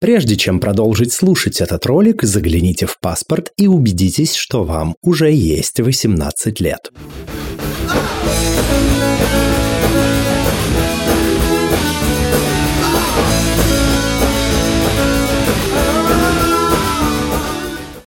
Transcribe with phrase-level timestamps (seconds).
[0.00, 5.78] Прежде чем продолжить слушать этот ролик, загляните в паспорт и убедитесь, что вам уже есть
[5.78, 6.90] 18 лет.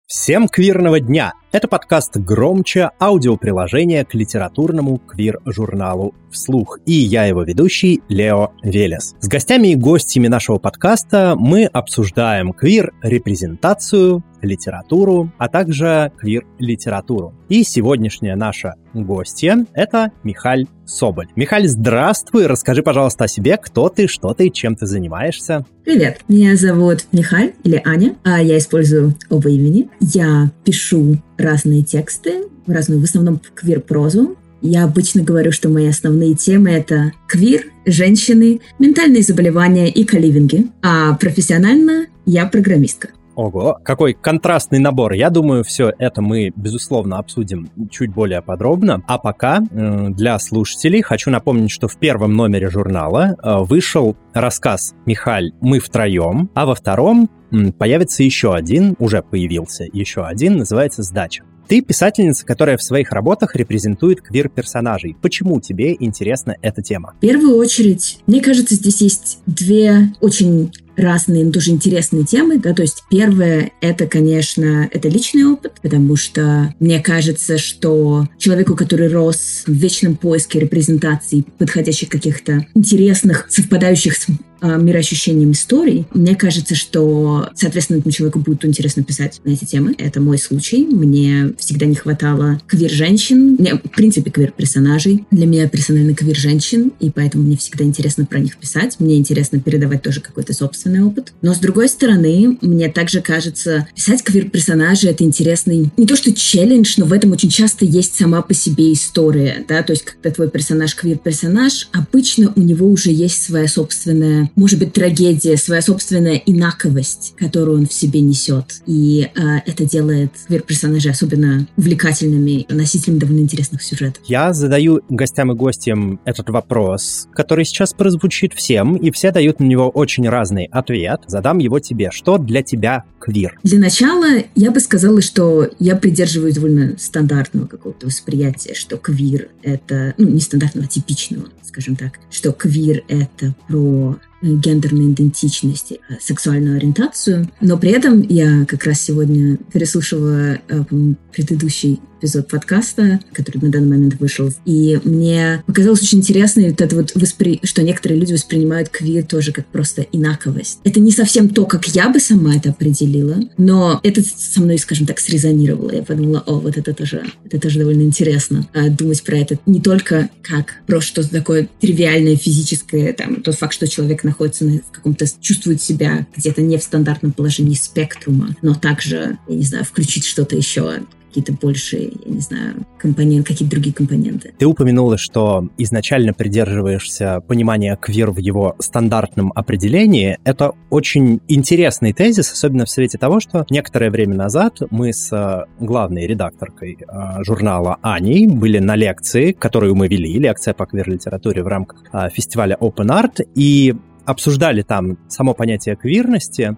[0.06, 1.32] Всем квирного дня!
[1.52, 6.78] Это подкаст «Громче» аудиоприложение к литературному квир-журналу «Вслух».
[6.86, 9.16] И я его ведущий Лео Велес.
[9.18, 17.34] С гостями и гостями нашего подкаста мы обсуждаем квир-репрезентацию, литературу, а также квир-литературу.
[17.48, 21.28] И сегодняшняя наша гостья— это Михаль Соболь.
[21.36, 22.46] Михаль, здравствуй!
[22.46, 25.64] Расскажи, пожалуйста, о себе, кто ты, что ты, чем ты занимаешься.
[25.84, 29.88] Привет, меня зовут Михаль или Аня, а я использую оба имени.
[30.00, 34.36] Я пишу разные тексты, разную, в основном квир-прозу.
[34.62, 40.66] Я обычно говорю, что мои основные темы— это квир, женщины, ментальные заболевания и каливинги.
[40.82, 43.08] А профессионально я программистка.
[43.34, 45.12] Ого, какой контрастный набор.
[45.12, 49.02] Я думаю, все это мы, безусловно, обсудим чуть более подробно.
[49.06, 55.52] А пока для слушателей хочу напомнить, что в первом номере журнала э, вышел рассказ «Михаль,
[55.60, 57.30] мы втроем», а во втором
[57.78, 61.44] появится еще один, уже появился еще один, называется «Сдача».
[61.70, 65.16] Ты писательница, которая в своих работах репрезентует квир-персонажей.
[65.22, 67.14] Почему тебе интересна эта тема?
[67.18, 72.82] В первую очередь, мне кажется, здесь есть две очень разные, тоже интересные темы, да, то
[72.82, 79.64] есть первое, это, конечно, это личный опыт, потому что мне кажется, что человеку, который рос
[79.66, 84.26] в вечном поиске репрезентаций, подходящих каких-то интересных, совпадающих с
[84.62, 89.94] мироощущением историй, мне кажется, что, соответственно, этому человеку будет интересно писать на эти темы.
[89.98, 90.86] Это мой случай.
[90.86, 95.24] Мне всегда не хватало квир-женщин, мне, в принципе, квир-персонажей.
[95.30, 98.96] Для меня персонально квир-женщин, и поэтому мне всегда интересно про них писать.
[98.98, 101.32] Мне интересно передавать тоже какой-то собственный опыт.
[101.42, 106.94] Но, с другой стороны, мне также кажется, писать квир-персонажей— это интересный, не то что челлендж,
[106.96, 110.50] но в этом очень часто есть сама по себе история, да, то есть когда твой
[110.50, 117.34] персонаж квир-персонаж, обычно у него уже есть своя собственная может быть, трагедия, своя собственная инаковость,
[117.36, 118.82] которую он в себе несет.
[118.86, 120.32] И э, это делает
[120.66, 124.22] персонажей особенно увлекательными, носителями довольно интересных сюжетов.
[124.26, 129.64] Я задаю гостям и гостям этот вопрос, который сейчас прозвучит всем, и все дают на
[129.64, 131.22] него очень разный ответ.
[131.26, 132.10] Задам его тебе.
[132.12, 133.58] Что для тебя квир?
[133.62, 140.14] Для начала я бы сказала, что я придерживаюсь довольно стандартного какого-то восприятия, что квир— это,
[140.16, 146.76] ну, не стандартного, а типичного, скажем так, что квир— это про гендерной идентичности, э, сексуальную
[146.76, 147.48] ориентацию.
[147.60, 150.84] Но при этом я как раз сегодня переслушивала э,
[151.32, 154.52] предыдущий эпизод подкаста, который на данный момент вышел.
[154.64, 157.60] И мне показалось очень интересно, вот это вот воспри...
[157.62, 160.80] что некоторые люди воспринимают квир тоже как просто инаковость.
[160.84, 165.06] Это не совсем то, как я бы сама это определила, но это со мной, скажем
[165.06, 165.92] так, срезонировало.
[165.92, 168.68] Я подумала, о, вот это тоже, это тоже довольно интересно.
[168.74, 173.72] А думать про это не только как про что-то такое тривиальное, физическое, там, тот факт,
[173.72, 179.38] что человек находится на, каком-то, чувствует себя где-то не в стандартном положении спектрума, но также,
[179.48, 184.52] я не знаю, включить что-то еще, какие-то большие, я не знаю, компоненты, какие-то другие компоненты.
[184.58, 190.38] Ты упомянула, что изначально придерживаешься понимания квир в его стандартном определении.
[190.44, 195.66] Это очень интересный тезис, особенно в свете того, что некоторое время назад мы с э,
[195.78, 201.68] главной редакторкой э, журнала Аней были на лекции, которую мы вели, лекция по квир-литературе в
[201.68, 203.94] рамках э, фестиваля Open Art, и
[204.26, 206.76] обсуждали там само понятие квирности,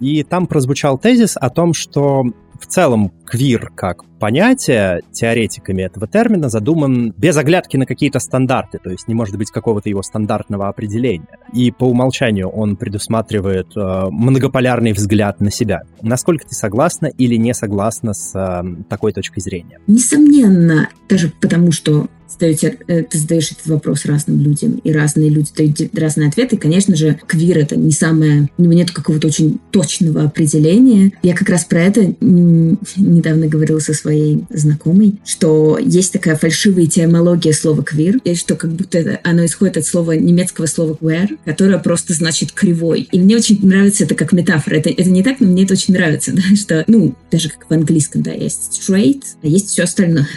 [0.00, 2.24] и там прозвучал тезис о том, что
[2.60, 8.90] в целом квир как понятие теоретиками этого термина задуман без оглядки на какие-то стандарты, то
[8.90, 11.38] есть не может быть какого-то его стандартного определения.
[11.52, 15.82] И по умолчанию он предусматривает э, многополярный взгляд на себя.
[16.02, 19.78] Насколько ты согласна или не согласна с э, такой точкой зрения?
[19.86, 25.50] Несомненно, даже потому что задаете, э, ты задаешь этот вопрос разным людям, и разные люди
[25.56, 26.56] дают разные ответы.
[26.56, 28.48] Конечно же, квир— это не самое...
[28.56, 31.12] У него нет какого-то очень точного определения.
[31.22, 34.09] Я как раз про это недавно говорила со своей
[34.50, 39.86] знакомой, что есть такая фальшивая этимология слова «квир», и что как будто оно исходит от
[39.86, 43.08] слова немецкого слова «queer», которое просто значит «кривой».
[43.12, 44.76] И мне очень нравится это как метафора.
[44.76, 47.72] Это, это не так, но мне это очень нравится, да, что, ну, даже как в
[47.72, 50.28] английском, да, есть straight, а есть все остальное.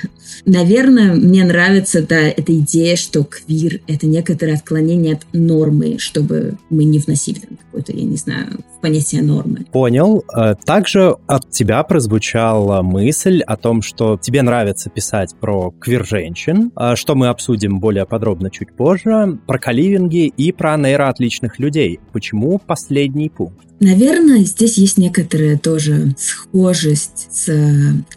[0.45, 6.83] Наверное, мне нравится, да, эта идея, что квир— это некоторое отклонение от нормы, чтобы мы
[6.83, 9.65] не вносили там какое-то, я не знаю, понятие нормы.
[9.71, 10.23] Понял.
[10.35, 16.95] Э, также от тебя прозвучала мысль о том, что тебе нравится писать про квир-женщин, э,
[16.95, 21.99] что мы обсудим более подробно чуть позже, про каливинги и про нейроотличных людей.
[22.11, 23.65] Почему последний пункт?
[23.83, 27.51] Наверное, здесь есть некоторая тоже схожесть с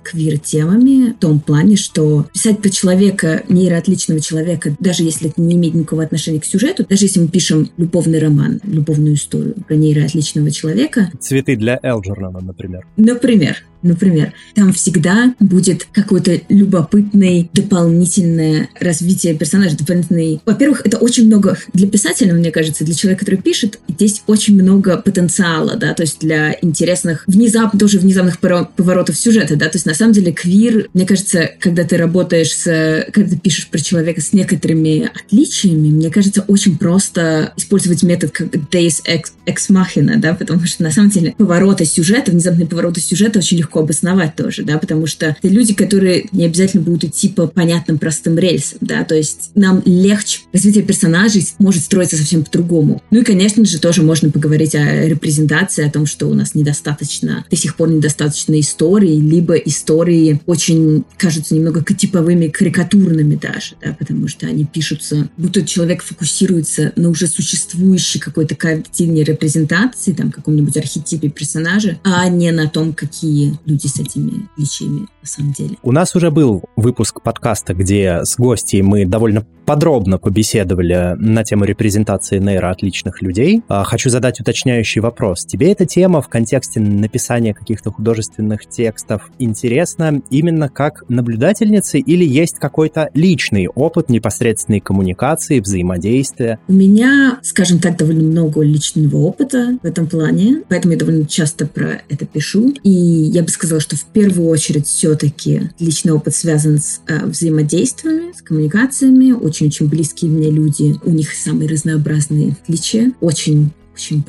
[0.04, 5.74] квир-темами в том плане, что писать про человека, нейроотличного человека, даже если это не имеет
[5.74, 11.10] никакого отношения к сюжету, даже если мы пишем любовный роман, любовную историю про нейроотличного человека.
[11.18, 12.86] Цветы для Элджернона, например.
[12.96, 13.64] Например.
[13.86, 20.40] Например, там всегда будет какое-то любопытное дополнительное развитие персонажа, дополнительный...
[20.44, 24.96] Во-первых, это очень много для писателя, мне кажется, для человека, который пишет, здесь очень много
[24.98, 29.94] потенциала, да, то есть для интересных, внезапно, тоже внезапных поворотов сюжета, да, то есть на
[29.94, 33.06] самом деле квир, мне кажется, когда ты работаешь с...
[33.12, 38.48] когда ты пишешь про человека с некоторыми отличиями, мне кажется, очень просто использовать метод как
[38.48, 43.38] Deus Ex, Ex Machina, да, потому что на самом деле повороты сюжета, внезапные повороты сюжета
[43.38, 47.28] очень легко легко обосновать тоже, да, потому что это люди, которые не обязательно будут идти
[47.28, 53.02] по понятным простым рельсам, да, то есть нам легче развитие персонажей может строиться совсем по-другому.
[53.10, 57.44] Ну и, конечно же, тоже можно поговорить о репрезентации, о том, что у нас недостаточно,
[57.50, 64.28] до сих пор недостаточно истории, либо истории очень кажутся немного типовыми, карикатурными даже, да, потому
[64.28, 71.28] что они пишутся, будто человек фокусируется на уже существующей какой-то картине репрезентации, там, каком-нибудь архетипе
[71.28, 75.76] персонажа, а не на том, какие люди с этими личиями на самом деле.
[75.82, 81.64] У нас уже был выпуск подкаста, где с гостей мы довольно подробно побеседовали на тему
[81.64, 83.62] репрезентации нейроотличных людей.
[83.68, 85.44] А, хочу задать уточняющий вопрос.
[85.44, 92.58] Тебе эта тема в контексте написания каких-то художественных текстов интересна именно как наблюдательницы или есть
[92.58, 96.60] какой-то личный опыт непосредственной коммуникации, взаимодействия?
[96.68, 101.66] У меня, скажем так, довольно много личного опыта в этом плане, поэтому я довольно часто
[101.66, 102.72] про это пишу.
[102.84, 108.32] И я бы сказала, что в первую очередь все-таки личный опыт связан с э, взаимодействиями,
[108.36, 109.32] с коммуникациями.
[109.32, 113.12] Очень-очень близкие мне люди, у них самые разнообразные отличия.
[113.20, 114.22] Очень-очень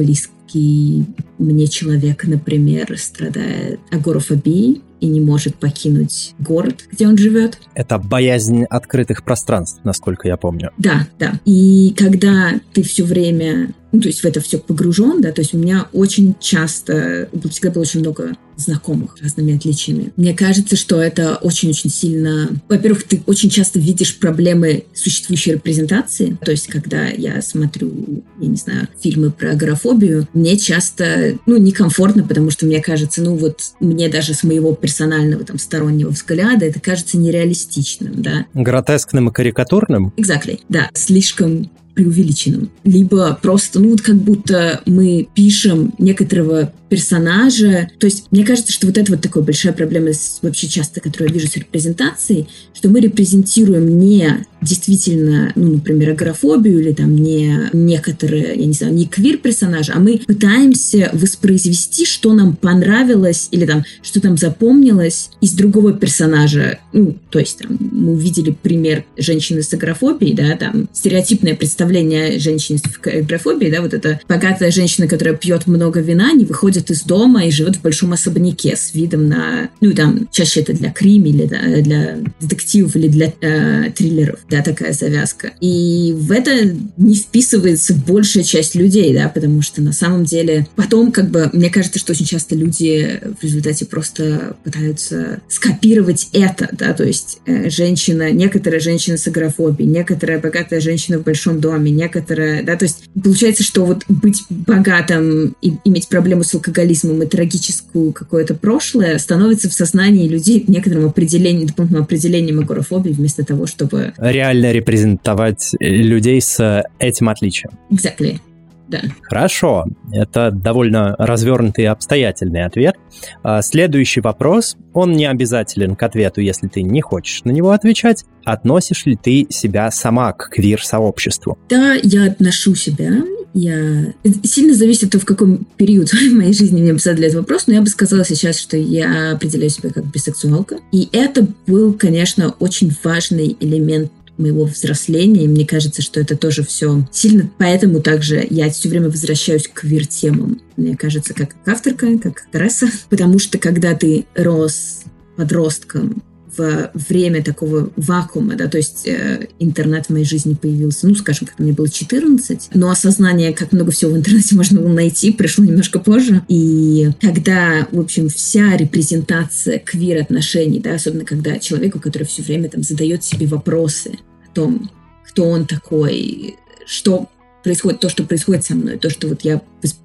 [0.48, 1.06] близкий
[1.38, 7.60] мне человек, например, страдает агорафобией, и не может покинуть город, где он живет.
[7.76, 10.72] Это боязнь открытых пространств, насколько я помню.
[10.80, 11.40] Да, да.
[11.46, 15.54] И когда ты все время ну, то есть в это все погружен, да, то есть
[15.54, 20.12] у меня очень часто, всегда было очень много знакомых разными отличиями.
[20.18, 22.50] Мне кажется, что это очень-очень сильно...
[22.68, 26.38] Во-первых, ты очень часто видишь проблемы существующей репрезентации.
[26.44, 32.24] То есть, когда я смотрю, я не знаю, фильмы про агорафобию, мне часто, ну, некомфортно,
[32.24, 36.80] потому что мне кажется, ну, вот мне даже с моего персонального там стороннего взгляда это
[36.80, 38.46] кажется нереалистичным, да.
[38.54, 40.14] Гротескным и карикатурным?
[40.18, 40.90] Exactly, да.
[40.94, 42.70] Слишком преувеличенным.
[42.84, 47.90] Либо просто, ну вот как будто мы пишем некоторого персонажа.
[48.00, 50.12] То есть мне кажется, что вот это вот такая большая проблема
[50.42, 56.80] вообще часто, которую я вижу с репрезентацией, что мы репрезентируем не действительно, ну, например, агорафобию
[56.80, 62.56] или там не некоторые, я не знаю, не квир-персонажа, а мы пытаемся воспроизвести, что нам
[62.56, 66.80] понравилось или там, что там запомнилось из другого персонажа.
[66.92, 72.80] Ну, то есть там мы увидели пример женщины с агорафобией, да, там стереотипное представление женщины
[72.80, 77.46] с агорафобией, да, вот эта богатая женщина, которая пьет много вина, не выходит из дома
[77.46, 81.46] и живет в большом особняке с видом на, ну, там, чаще это для крими или
[81.46, 85.52] да, для детективов или для э, триллеров да, такая завязка.
[85.62, 91.12] И в это не вписывается большая часть людей, да, потому что на самом деле потом,
[91.12, 96.94] как бы, мне кажется, что очень часто люди в результате просто пытаются скопировать это, да,
[96.94, 102.64] то есть э, женщина, некоторая женщина с агрофобией, некоторая богатая женщина в большом доме, некоторая,
[102.64, 108.12] да, то есть получается, что вот быть богатым и иметь проблему с алкоголизмом и трагическую
[108.12, 114.72] какое-то прошлое становится в сознании людей некоторым определением, дополнительным определением агорафобии вместо того, чтобы реально
[114.72, 117.72] репрезентовать людей с этим отличием.
[117.90, 118.40] Exactly.
[118.88, 119.02] Да.
[119.22, 122.96] Хорошо, это довольно развернутый и обстоятельный ответ.
[123.44, 128.24] А, следующий вопрос, он не обязателен к ответу, если ты не хочешь на него отвечать.
[128.46, 131.58] Относишь ли ты себя сама к квир-сообществу?
[131.70, 133.12] Да, я отношу себя.
[133.54, 134.14] Я...
[134.44, 137.74] Сильно зависит от того, в каком период в моей жизни мне задали этот вопрос, но
[137.74, 140.78] я бы сказала сейчас, что я определяю себя как бисексуалка.
[140.92, 146.64] И это был, конечно, очень важный элемент моего взросления, и мне кажется, что это тоже
[146.64, 150.62] все сильно, поэтому также я все время возвращаюсь к квир-темам.
[150.76, 155.02] Мне кажется, как авторка, как Тереса, потому что когда ты рос
[155.36, 156.24] подростком
[156.58, 161.48] в время такого вакуума, да, то есть э, интернет в моей жизни появился, ну, скажем,
[161.48, 165.64] когда мне было 14, но осознание, как много всего в интернете можно было найти, пришло
[165.64, 166.42] немножко позже.
[166.48, 172.84] И когда, в общем, вся репрезентация квир-отношений, да, особенно когда человеку, который все время там
[172.84, 174.18] задает себе вопросы
[174.58, 174.90] том,
[175.24, 177.30] кто он такой, что
[177.64, 179.62] происходит то, что происходит со мной, то, что вот я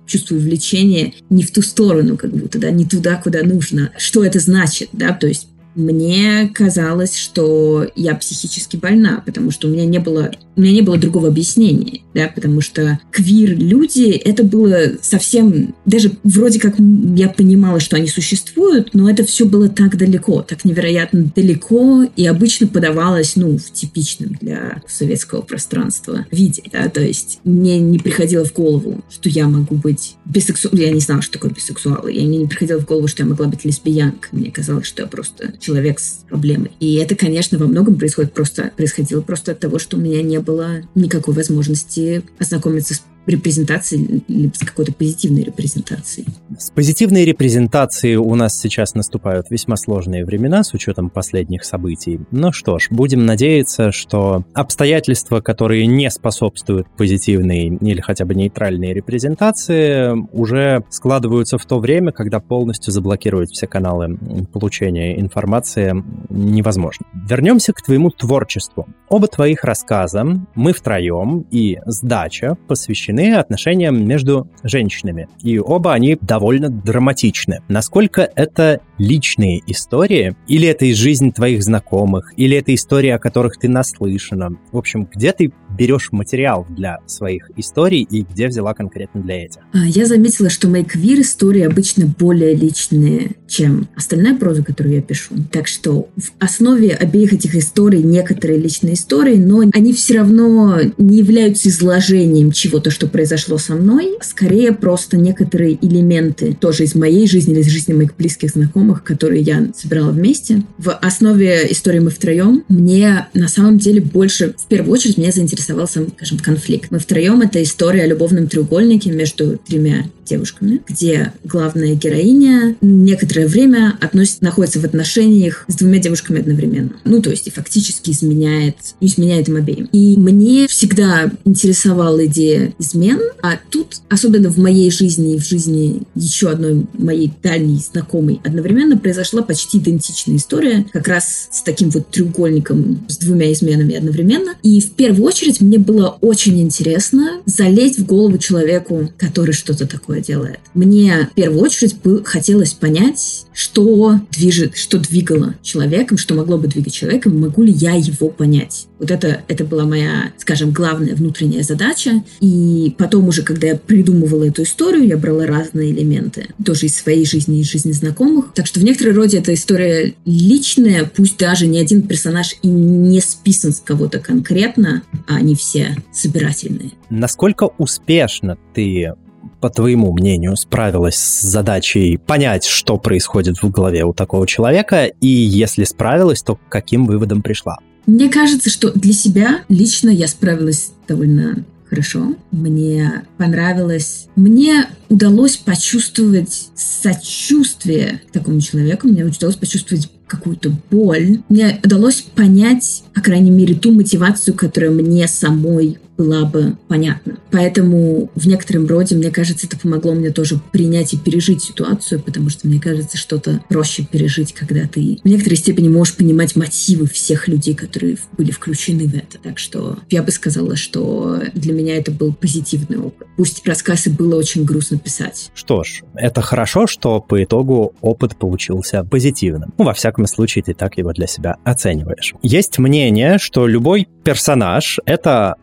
[0.06, 3.92] чувствую влечение не в ту сторону, как будто, да, не туда, куда нужно.
[3.96, 9.70] Что это значит, да, то есть мне казалось, что я психически больна, потому что у
[9.70, 14.92] меня не было, у меня не было другого объяснения, да, потому что квир-люди, это было
[15.00, 16.74] совсем, даже вроде как
[17.16, 22.26] я понимала, что они существуют, но это все было так далеко, так невероятно далеко, и
[22.26, 28.44] обычно подавалось, ну, в типичном для советского пространства виде, да, то есть мне не приходило
[28.44, 32.38] в голову, что я могу быть бисексуалом, я не знала, что такое бисексуал, я мне
[32.38, 36.00] не приходило в голову, что я могла быть лесбиянкой, мне казалось, что я просто человек
[36.00, 36.72] с проблемой.
[36.80, 40.40] И это, конечно, во многом происходит просто, происходило просто от того, что у меня не
[40.40, 46.26] было никакой возможности ознакомиться с репрезентации либо с какой-то позитивной репрезентацией.
[46.58, 52.20] С позитивной репрезентацией у нас сейчас наступают весьма сложные времена с учетом последних событий.
[52.30, 58.92] Ну что ж, будем надеяться, что обстоятельства, которые не способствуют позитивной или хотя бы нейтральной
[58.92, 64.18] репрезентации, уже складываются в то время, когда полностью заблокировать все каналы
[64.52, 65.94] получения информации
[66.28, 67.06] невозможно.
[67.28, 68.88] Вернемся к твоему творчеству.
[69.08, 70.24] Оба твоих рассказа
[70.54, 75.28] «Мы втроем» и «Сдача» посвящены посвящены отношениям между женщинами.
[75.42, 77.60] И оба они довольно драматичны.
[77.68, 83.58] Насколько это личные истории, или это из жизни твоих знакомых, или это истории, о которых
[83.58, 84.50] ты наслышана.
[84.70, 89.60] В общем, где ты берешь материал для своих историй и где взяла конкретно для этих?
[89.72, 95.34] А, я заметила, что мои квир-истории обычно более личные, чем остальная проза, которую я пишу.
[95.50, 101.18] Так что в основе обеих этих историй некоторые личные истории, но они все равно не
[101.18, 104.18] являются изложением чего-то, что произошло со мной.
[104.20, 109.42] Скорее просто некоторые элементы тоже из моей жизни или из жизни моих близких знакомых, которые
[109.42, 110.62] я собирала вместе.
[110.78, 112.64] В основе истории мы втроем.
[112.68, 116.90] Мне на самом деле больше, в первую очередь, меня заинтересовал сам, скажем, конфликт.
[116.90, 123.96] Мы втроем— это история о любовном треугольнике между тремя девушками, где главная героиня некоторое время
[124.00, 126.92] относит, находится в отношениях с двумя девушками одновременно.
[127.04, 129.88] Ну, то есть и фактически изменяет, изменяет им обеим.
[129.92, 136.02] И мне всегда интересовала идея измен, а тут, особенно в моей жизни и в жизни
[136.14, 142.08] еще одной моей дальней знакомой, одновременно произошла почти идентичная история, как раз с таким вот
[142.10, 144.54] треугольником с двумя изменами одновременно.
[144.62, 150.20] И в первую очередь мне было очень интересно залезть в голову человеку, который что-то такое
[150.20, 150.60] делает.
[150.74, 156.92] Мне в первую очередь хотелось понять, что движет, что двигало человеком, что могло бы двигать
[156.92, 158.86] человеком, могу ли я его понять.
[158.98, 162.22] Вот это, это была моя, скажем, главная внутренняя задача.
[162.40, 166.48] И потом уже, когда я придумывала эту историю, я брала разные элементы.
[166.64, 168.52] Тоже из своей жизни, из жизни знакомых.
[168.54, 173.20] Так что в некоторой роде эта история личная, пусть даже ни один персонаж и не
[173.20, 176.92] списан с кого-то конкретно, а они все собирательные.
[177.10, 179.12] Насколько успешно ты
[179.60, 185.26] по твоему мнению, справилась с задачей понять, что происходит в голове у такого человека, и
[185.26, 187.78] если справилась, то к каким выводам пришла?
[188.06, 192.34] Мне кажется, что для себя лично я справилась довольно хорошо.
[192.50, 194.26] Мне понравилось.
[194.34, 199.08] Мне удалось почувствовать сочувствие к такому человеку.
[199.08, 201.42] Мне удалось почувствовать какую-то боль.
[201.50, 207.38] Мне удалось понять, по крайней мере, ту мотивацию, которая мне самой была бы понятна.
[207.50, 212.48] Поэтому в некотором роде, мне кажется, это помогло мне тоже принять и пережить ситуацию, потому
[212.48, 217.48] что, мне кажется, что-то проще пережить, когда ты в некоторой степени можешь понимать мотивы всех
[217.48, 219.38] людей, которые были включены в это.
[219.42, 223.26] Так что я бы сказала, что для меня это был позитивный опыт.
[223.36, 225.50] Пусть рассказ и было очень грустно писать.
[225.54, 229.72] Что ж, это хорошо, что по итогу опыт получился позитивным.
[229.78, 232.34] Ну, во всяком случае, ты так его для себя оцениваешь.
[232.42, 235.56] Есть мнение, что любой персонаж— это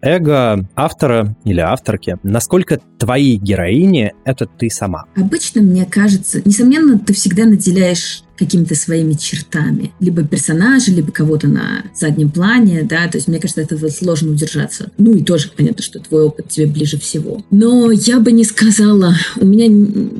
[0.00, 2.16] альтер-эго автора или авторки.
[2.22, 5.04] Насколько твои героини— это ты сама?
[5.16, 9.92] Обычно, мне кажется, несомненно, ты всегда наделяешь какими-то своими чертами.
[10.00, 14.90] Либо персонажа, либо кого-то на заднем плане, да, то есть мне кажется, это сложно удержаться.
[14.98, 17.44] Ну и тоже понятно, что твой опыт тебе ближе всего.
[17.50, 19.66] Но я бы не сказала, у меня,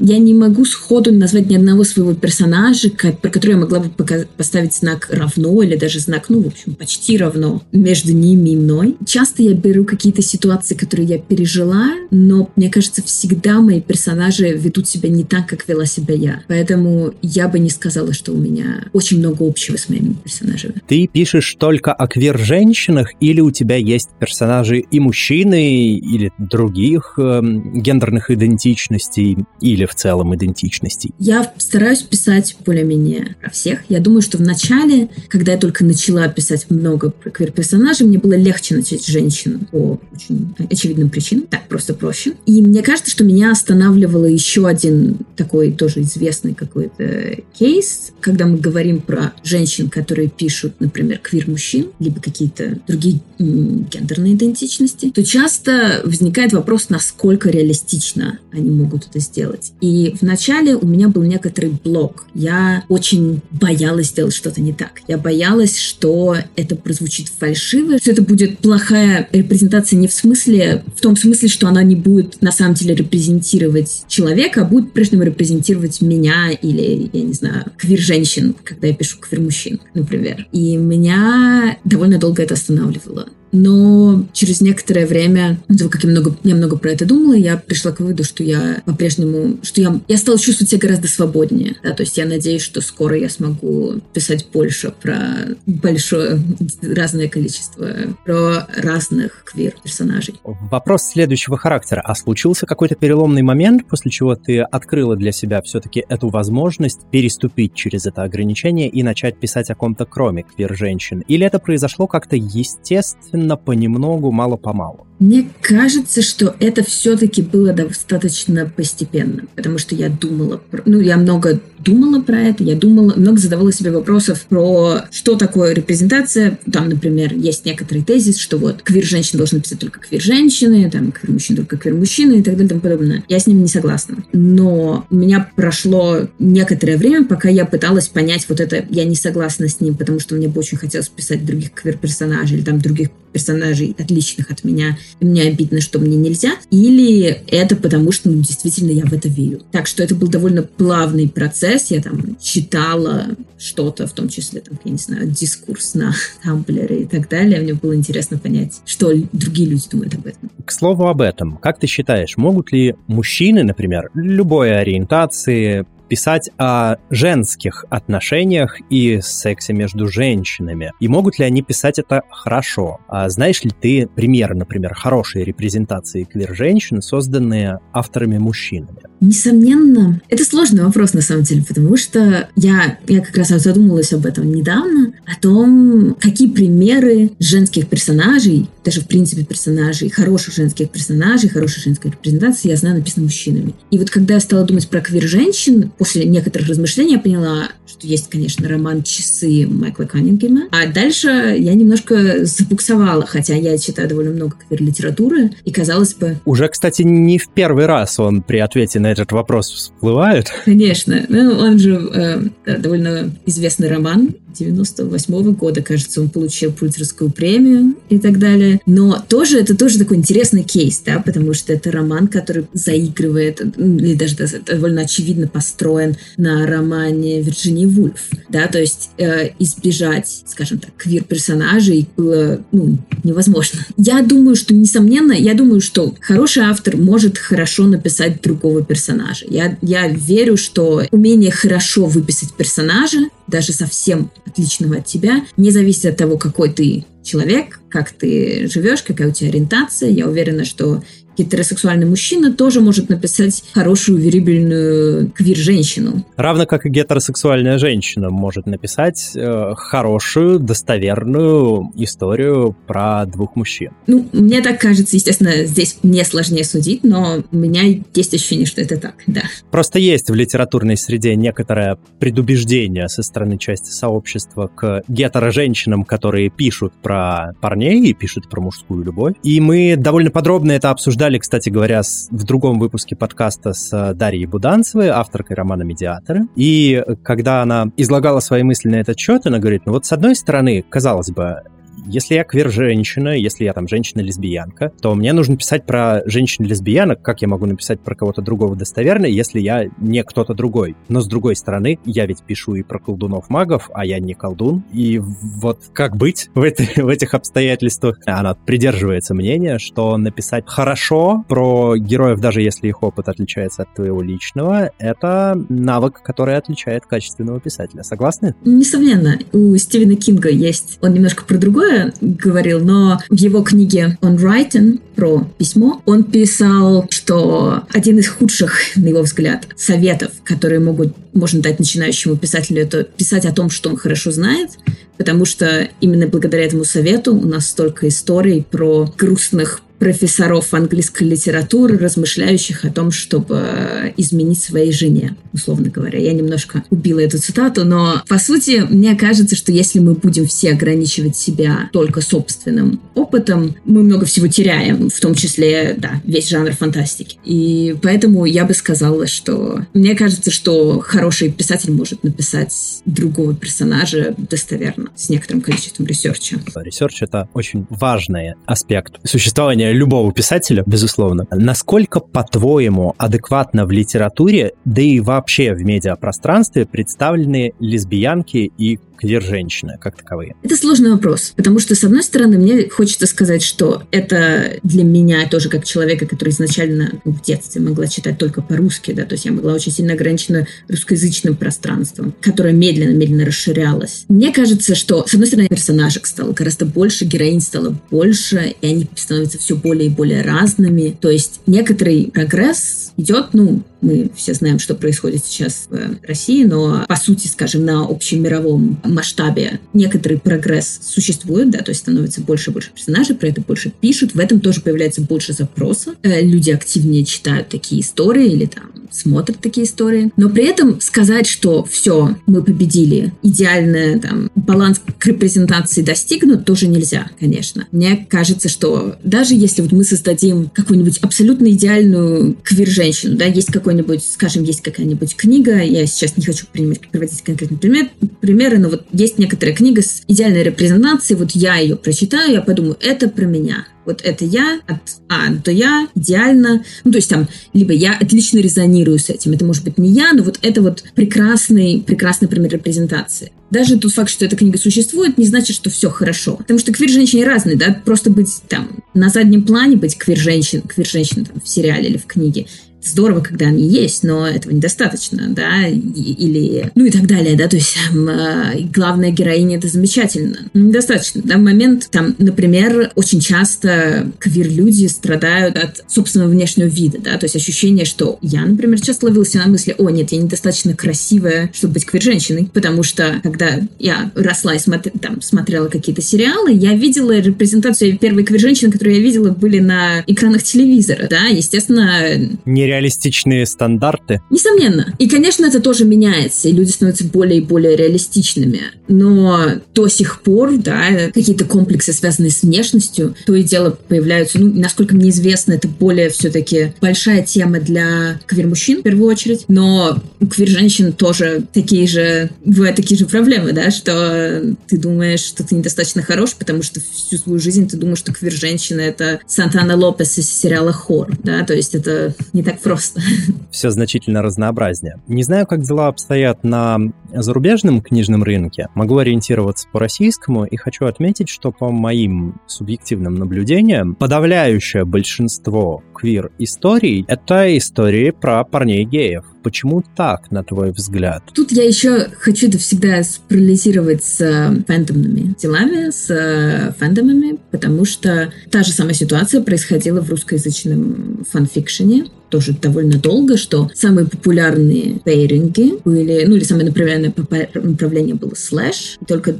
[0.00, 3.90] я не могу сходу назвать ни одного своего персонажа, про который я могла бы
[4.36, 8.96] поставить знак равно или даже знак, ну, в общем, почти равно между ними и мной.
[9.06, 14.88] Часто я беру какие-то ситуации, которые я пережила, но мне кажется, всегда мои персонажи ведут
[14.88, 16.42] себя не так, как вела себя я.
[16.48, 20.74] Поэтому я бы не сказала, сказала, что у меня очень много общего с моими персонажами.
[20.86, 27.40] Ты пишешь только о квир-женщинах или у тебя есть персонажи и мужчины, или других э,
[27.42, 31.12] гендерных идентичностей, или в целом идентичностей?
[31.18, 33.80] Я стараюсь писать более-менее про всех.
[33.88, 38.34] Я думаю, что в начале, когда я только начала писать много про квир-персонажей, мне было
[38.34, 41.46] легче начать женщин по очень очевидным причинам.
[41.48, 42.32] Так, просто проще.
[42.46, 48.58] И мне кажется, что меня останавливало еще один такой тоже известный какой-то кейс, когда мы
[48.58, 56.52] говорим про женщин, которые пишут, например, квир-мужчин, либо какие-то другие гендерные идентичности, то часто возникает
[56.52, 59.72] вопрос, насколько реалистично они могут это сделать.
[59.80, 62.26] И вначале у меня был некоторый блок.
[62.34, 65.00] Я очень боялась сделать что-то не так.
[65.08, 71.00] Я боялась, что это прозвучит фальшиво, что это будет плохая репрезентация не в смысле, в
[71.00, 76.00] том смысле, что она не будет на самом деле репрезентировать человека, а будет прежде репрезентировать
[76.00, 80.46] меня или, я не знаю, квир-женщин, когда я пишу квир-мужчин, например.
[80.52, 86.56] И меня довольно долго это останавливало но через некоторое время, ну, как я много, я
[86.56, 90.38] много про это думала, я пришла к выводу, что я по-прежнему, что я, я стала
[90.38, 91.76] чувствовать себя гораздо свободнее.
[91.82, 96.40] Да, то есть я надеюсь, что скоро я смогу писать больше про большое,
[96.82, 97.88] разное количество,
[98.24, 100.34] про разных квир-персонажей.
[100.42, 102.02] Вопрос следующего характера.
[102.04, 107.74] А случился какой-то переломный момент, после чего ты открыла для себя все-таки эту возможность переступить
[107.74, 111.20] через это ограничение и начать писать о ком-то кроме квир-женщин?
[111.28, 115.06] Или это произошло как-то естественно, постепенно, понемногу, мало-помалу.
[115.18, 120.82] Мне кажется, что это все-таки было достаточно постепенно, потому что я думала, про...
[120.86, 125.74] ну, я много думала про это, я думала, много задавала себе вопросов про что такое
[125.74, 126.58] репрезентация.
[126.72, 131.76] Там, например, есть некоторый тезис, что вот квир-женщины должны писать только квир-женщины, там, квир-мужчины только
[131.76, 133.24] квир-мужчины и так далее и тому подобное.
[133.28, 134.24] Я с ним не согласна.
[134.32, 139.68] Но у меня прошло некоторое время, пока я пыталась понять вот это, я не согласна
[139.68, 143.94] с ним, потому что мне бы очень хотелось писать других квир-персонажей или там других персонажей,
[143.98, 149.04] отличных от меня, мне обидно, что мне нельзя, или это потому, что ну, действительно я
[149.04, 149.60] в это верю.
[149.72, 154.78] Так что это был довольно плавный процесс, я там читала что-то, в том числе, там,
[154.84, 159.68] я не знаю, дискурс на Тамблере и так далее, мне было интересно понять, что другие
[159.68, 160.50] люди думают об этом.
[160.64, 166.96] К слову об этом, как ты считаешь, могут ли мужчины, например, любой ориентации, писать о
[167.10, 170.92] женских отношениях и сексе между женщинами.
[171.00, 172.98] И могут ли они писать это хорошо?
[173.08, 179.02] А знаешь ли ты примеры, например, хорошей репрезентации квир-женщин, созданные авторами-мужчинами?
[179.20, 184.26] Несомненно, это сложный вопрос на самом деле, потому что я, я как раз задумалась об
[184.26, 191.48] этом недавно, о том, какие примеры женских персонажей, даже в принципе персонажей, хороших женских персонажей,
[191.48, 193.74] хорошей женской репрезентации я знаю написаны мужчинами.
[193.90, 198.30] И вот когда я стала думать про квир-женщин, после некоторых размышлений я поняла, что есть,
[198.30, 200.62] конечно, роман «Часы» Майкла Каннингема.
[200.70, 201.28] А дальше
[201.58, 206.36] я немножко забуксовала, хотя я читаю довольно много квир-литературы, и казалось бы...
[206.44, 210.52] Уже, кстати, не в первый раз он при ответе на этот вопрос всплывает.
[210.64, 211.24] Конечно.
[211.28, 217.94] Ну, он же э, довольно известный роман, 98 -го года, кажется, он получил Пульцерскую премию
[218.08, 218.80] и так далее.
[218.86, 224.14] Но тоже это тоже такой интересный кейс, да, потому что это роман, который заигрывает, или
[224.14, 230.90] даже довольно очевидно построен на романе Вирджинии Вульф, да, то есть э, избежать, скажем так,
[230.96, 233.80] квир-персонажей было, ну, невозможно.
[233.96, 239.46] Я думаю, что, несомненно, я думаю, что хороший автор может хорошо написать другого персонажа.
[239.48, 246.06] Я, я верю, что умение хорошо выписать персонажа, даже совсем отличного от тебя, не зависит
[246.06, 250.10] от того, какой ты человек, как ты живешь, какая у тебя ориентация.
[250.10, 251.02] Я уверена, что
[251.36, 256.24] гетеросексуальный мужчина тоже может написать хорошую верибельную квир-женщину.
[256.36, 263.92] Равно как и гетеросексуальная женщина может написать э, хорошую, достоверную историю про двух мужчин.
[264.06, 267.82] Ну, мне так кажется, естественно, здесь мне сложнее судить, но у меня
[268.14, 269.42] есть ощущение, что это так, да.
[269.70, 276.92] Просто есть в литературной среде некоторое предубеждение со стороны части сообщества к гетеро-женщинам, которые пишут
[277.02, 279.34] про парней и пишут про мужскую любовь.
[279.42, 284.12] И мы довольно подробно это обсуждали обсуждали, кстати говоря, в другом выпуске подкаста с э,
[284.14, 286.42] Дарьей Буданцевой, авторкой романа «Медиаторы».
[286.54, 290.36] И когда она излагала свои мысли на этот счет, она говорит, ну вот с одной
[290.36, 291.62] стороны, казалось бы,
[292.06, 297.48] если я квир-женщина, если я там женщина-лесбиянка, то мне нужно писать про женщин-лесбиянок, как я
[297.48, 300.96] могу написать про кого-то другого достоверно, если я не кто-то другой.
[301.08, 304.84] Но с другой стороны, я ведь пишу и про колдунов-магов, а я не колдун.
[304.92, 308.18] И вот как быть в, эти, в этих обстоятельствах?
[308.26, 314.22] Она придерживается мнения, что написать хорошо про героев, даже если их опыт отличается от твоего
[314.22, 318.02] личного, это навык, который отличает качественного писателя.
[318.02, 318.54] Согласны?
[318.64, 319.38] Несомненно.
[319.52, 320.98] У Стивена Кинга есть...
[321.02, 321.83] Он немножко про другое
[322.20, 328.96] говорил, но в его книге «On Writing» про письмо, он писал, что один из худших,
[328.96, 333.90] на его взгляд, советов, которые могут, можно дать начинающему писателю, это писать о том, что
[333.90, 334.70] он хорошо знает,
[335.16, 341.96] потому что именно благодаря этому совету у нас столько историй про грустных профессоров английской литературы,
[341.96, 346.18] размышляющих о том, чтобы э, изменить своей жене, условно говоря.
[346.18, 350.72] Я немножко убила эту цитату, но по сути, мне кажется, что если мы будем все
[350.72, 356.72] ограничивать себя только собственным опытом, мы много всего теряем, в том числе, да, весь жанр
[356.72, 357.38] фантастики.
[357.46, 362.74] И поэтому я бы сказала, что мне кажется, что хороший писатель может написать
[363.06, 366.60] другого персонажа достоверно, с некоторым количеством ресерча.
[366.76, 371.46] Ресерч— это очень важный аспект существования любого писателя, безусловно.
[371.50, 380.16] Насколько, по-твоему, адекватно в литературе, да и вообще в медиапространстве представлены лесбиянки и квир-женщины как
[380.16, 380.54] таковые?
[380.62, 385.48] Это сложный вопрос, потому что, с одной стороны, мне хочется сказать, что это для меня
[385.48, 389.52] тоже как человека, который изначально в детстве могла читать только по-русски, да, то есть я
[389.52, 394.24] могла очень сильно ограничена русскоязычным пространством, которое медленно-медленно расширялось.
[394.28, 399.08] Мне кажется, что, с одной стороны, персонажек стало гораздо больше, героинь стало больше, и они
[399.16, 401.16] становятся все более и более разными.
[401.20, 407.04] То есть некоторый прогресс идет, ну, мы все знаем, что происходит сейчас в России, но
[407.08, 412.72] по сути, скажем, на общемировом масштабе некоторый прогресс существует, да, то есть становится больше и
[412.72, 416.14] больше персонажей, про это больше пишут, в этом тоже появляется больше запроса.
[416.22, 420.32] Э, люди активнее читают такие истории или там смотрят такие истории.
[420.36, 426.88] Но при этом сказать, что все, мы победили, идеальный там, баланс к репрезентации достигнут, тоже
[426.88, 427.86] нельзя, конечно.
[427.92, 434.24] Мне кажется, что даже если вот мы создадим какую-нибудь абсолютно идеальную квир-женщину, да, есть какой-нибудь,
[434.24, 438.08] скажем, есть какая-нибудь книга, я сейчас не хочу принимать, приводить конкретный пример,
[438.40, 442.96] примеры, но вот есть некоторая книга с идеальной репрезентацией, вот я ее прочитаю, я подумаю,
[443.00, 446.84] это про меня вот это я, от А то я, идеально.
[447.04, 450.32] Ну, то есть там, либо я отлично резонирую с этим, это может быть не я,
[450.32, 453.52] но вот это вот прекрасный, прекрасный пример репрезентации.
[453.70, 456.56] Даже тот факт, что эта книга существует, не значит, что все хорошо.
[456.56, 461.68] Потому что квир-женщины разные, да, просто быть там на заднем плане, быть квир-женщин, квир-женщин в
[461.68, 462.66] сериале или в книге,
[463.04, 467.76] здорово, когда они есть, но этого недостаточно, да, или, ну и так далее, да, то
[467.76, 475.06] есть э, главная героиня это замечательно, недостаточно, да, в момент, там, например, очень часто квир-люди
[475.06, 479.66] страдают от собственного внешнего вида, да, то есть ощущение, что я, например, часто ловился на
[479.66, 484.78] мысли, о, нет, я недостаточно красивая, чтобы быть квир-женщиной, потому что, когда я росла и
[484.78, 490.22] смотр, там, смотрела какие-то сериалы, я видела репрезентацию, первые квир-женщины, которые я видела, были на
[490.26, 492.20] экранах телевизора, да, естественно...
[492.64, 494.40] Нереально реалистичные стандарты.
[494.50, 495.14] Несомненно.
[495.18, 498.80] И, конечно, это тоже меняется, и люди становятся более и более реалистичными.
[499.08, 504.72] Но до сих пор, да, какие-то комплексы, связанные с внешностью, то и дело появляются, ну,
[504.74, 510.46] насколько мне известно, это более все-таки большая тема для квир-мужчин, в первую очередь, но у
[510.46, 516.22] квир-женщин тоже такие же, бывают такие же проблемы, да, что ты думаешь, что ты недостаточно
[516.22, 520.92] хорош, потому что всю свою жизнь ты думаешь, что квир-женщина— это Сантана Лопес из сериала
[520.92, 523.20] «Хор», да, то есть это не так просто.
[523.70, 525.20] Все значительно разнообразнее.
[525.26, 526.98] Не знаю, как дела обстоят на
[527.32, 528.88] зарубежном книжном рынке.
[528.94, 537.24] Могу ориентироваться по российскому и хочу отметить, что по моим субъективным наблюдениям подавляющее большинство квир-историй—
[537.28, 539.44] это истории про парней-геев.
[539.62, 541.42] Почему так, на твой взгляд?
[541.54, 548.04] Тут я еще хочу это всегда спарализировать с э, фэндомными делами, с э, фэндомами, потому
[548.04, 555.18] что та же самая ситуация происходила в русскоязычном фанфикшене тоже довольно долго, что самые популярные
[555.24, 557.34] пейринги были, ну или самое направленное
[557.74, 559.56] направление было слэш, и только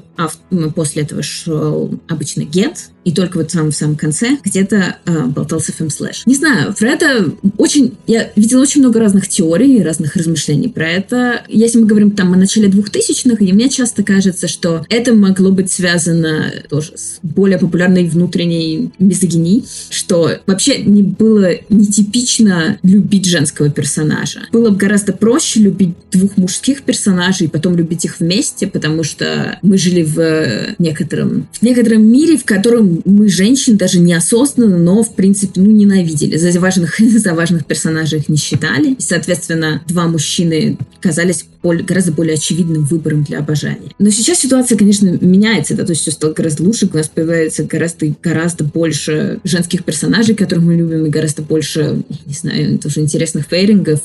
[0.77, 5.73] после этого шел обычно гет, и только вот там в самом конце где-то э, болтался
[5.73, 6.23] фемслэш.
[6.25, 7.95] Не знаю, про это очень...
[8.07, 11.43] Я видела очень много разных теорий, разных размышлений про это.
[11.49, 15.71] Если мы говорим там о начале двухтысячных, и мне часто кажется, что это могло быть
[15.71, 24.43] связано тоже с более популярной внутренней мизогинией, что вообще не было нетипично любить женского персонажа.
[24.53, 29.59] Было бы гораздо проще любить двух мужских персонажей и потом любить их вместе, потому что
[29.63, 35.15] мы жили в некотором, в некотором мире, в котором мы женщин даже неосознанно, но в
[35.15, 36.37] принципе ну ненавидели.
[36.37, 38.93] За важных, за важных персонажей их не считали.
[38.93, 43.91] И, соответственно, два мужчины казались гораздо более очевидным выбором для обожания.
[43.99, 47.65] Но сейчас ситуация, конечно, меняется, да, то есть все стало гораздо лучше, у нас появляется
[47.65, 53.47] гораздо, гораздо больше женских персонажей, которых мы любим, и гораздо больше, не знаю, тоже интересных
[53.47, 54.01] фейрингов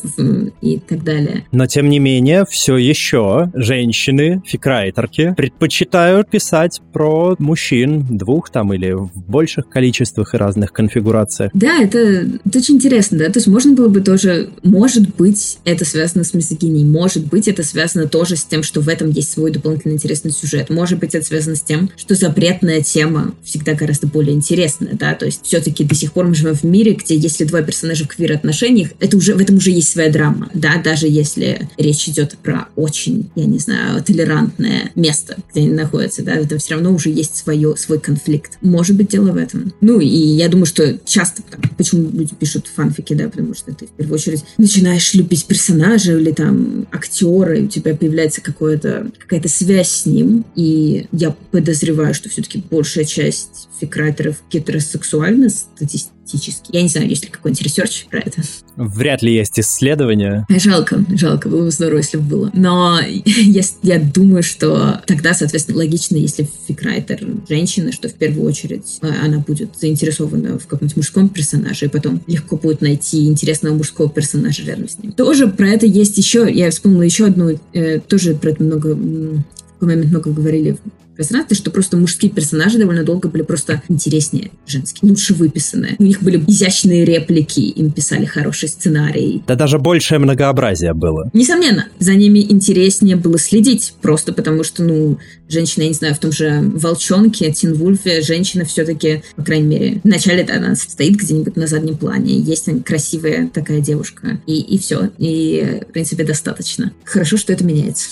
[0.61, 1.45] и так далее.
[1.51, 8.91] Но, тем не менее, все еще женщины, фикрайтерки, предпочитают писать про мужчин двух там или
[8.91, 11.51] в больших количествах и разных конфигурациях.
[11.53, 11.99] Да, это,
[12.45, 16.33] это очень интересно, да, то есть можно было бы тоже, может быть, это связано с
[16.33, 20.31] мизогинией, может быть, это связано тоже с тем, что в этом есть свой дополнительный интересный
[20.31, 20.69] сюжет.
[20.69, 25.25] Может быть, это связано с тем, что запретная тема всегда гораздо более интересная, да, то
[25.25, 28.07] есть все-таки до сих пор мы живем в мире, где если два персонажа в
[28.49, 32.67] квир-отношениях, это уже, в этом уже есть своя драма, да, даже если речь идет про
[32.75, 37.35] очень, я не знаю, толерантное место, где они находятся, да, это все равно уже есть
[37.35, 38.57] свое, свой конфликт.
[38.61, 39.73] Может быть, дело в этом.
[39.81, 43.85] Ну, и я думаю, что часто, там, почему люди пишут фанфики, да, потому что ты
[43.87, 49.49] в первую очередь начинаешь любить персонажа или там актера, и у тебя появляется какое-то, какая-то
[49.49, 50.45] связь с ним.
[50.55, 56.69] И я подозреваю, что все-таки большая часть фикрайтеров гетеросексуальна статистически практически.
[56.71, 58.41] Я не знаю, есть ли какой-нибудь ресерч про это.
[58.75, 60.45] Вряд ли есть исследования.
[60.49, 62.51] Жалко, жалко, было бы здорово, если бы было.
[62.53, 68.99] Но я, я думаю, что тогда, соответственно, логично, если фикрайтер женщина, что в первую очередь
[69.01, 74.09] э, она будет заинтересована в каком-нибудь мужском персонаже, и потом легко будет найти интересного мужского
[74.09, 75.11] персонажа рядом с ним.
[75.11, 79.43] Тоже про это есть еще, я вспомнила еще одну, э, тоже про это много, в
[79.73, 80.77] какой момент много говорили
[81.19, 85.97] пространстве, что просто мужские персонажи довольно долго были просто интереснее женских, лучше выписанные.
[85.99, 89.43] У них были изящные реплики, им писали хороший сценарий.
[89.45, 91.29] Да даже большее многообразие было.
[91.33, 96.19] Несомненно, за ними интереснее было следить, просто потому что, ну, женщина, я не знаю, в
[96.19, 101.57] том же «Волчонке», «Тин Вульфе», женщина все-таки, по крайней мере, в начале она стоит где-нибудь
[101.57, 106.93] на заднем плане, есть красивая такая девушка, и, и все, и, в принципе, достаточно.
[107.03, 108.07] Хорошо, что это меняется.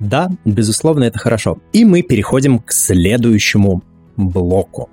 [0.00, 1.58] Да, безусловно, это хорошо.
[1.72, 3.82] И мы переходим к следующему
[4.16, 4.88] блоку.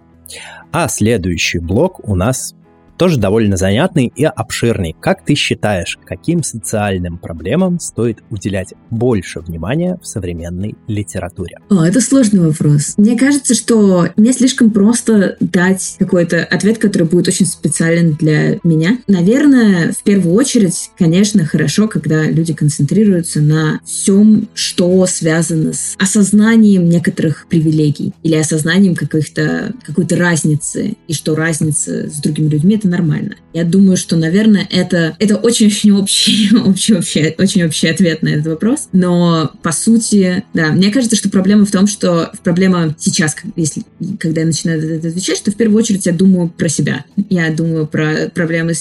[0.71, 2.53] А следующий блок у нас
[2.97, 4.95] тоже довольно занятный и обширный.
[4.99, 11.57] Как ты считаешь, каким социальным проблемам стоит уделять больше внимания в современной литературе?
[11.69, 12.95] О, это сложный вопрос.
[12.97, 18.97] Мне кажется, что мне слишком просто дать какой-то ответ, который будет очень специален для меня.
[19.07, 26.89] Наверное, в первую очередь, конечно, хорошо, когда люди концентрируются на всем, что связано с осознанием
[26.89, 32.89] некоторых привилегий или осознанием каких-то какой-то разницы, и что разница с другими людьми— это это
[32.89, 33.35] нормально.
[33.53, 38.47] Я думаю, что, наверное, это, это очень-очень общий, общий, общий, очень общий ответ на этот
[38.47, 38.89] вопрос.
[38.93, 43.83] Но, по сути, да, мне кажется, что проблема в том, что проблема сейчас, если,
[44.19, 47.05] когда я начинаю это отвечать, что в первую очередь я думаю про себя.
[47.29, 48.73] Я думаю про проблемы,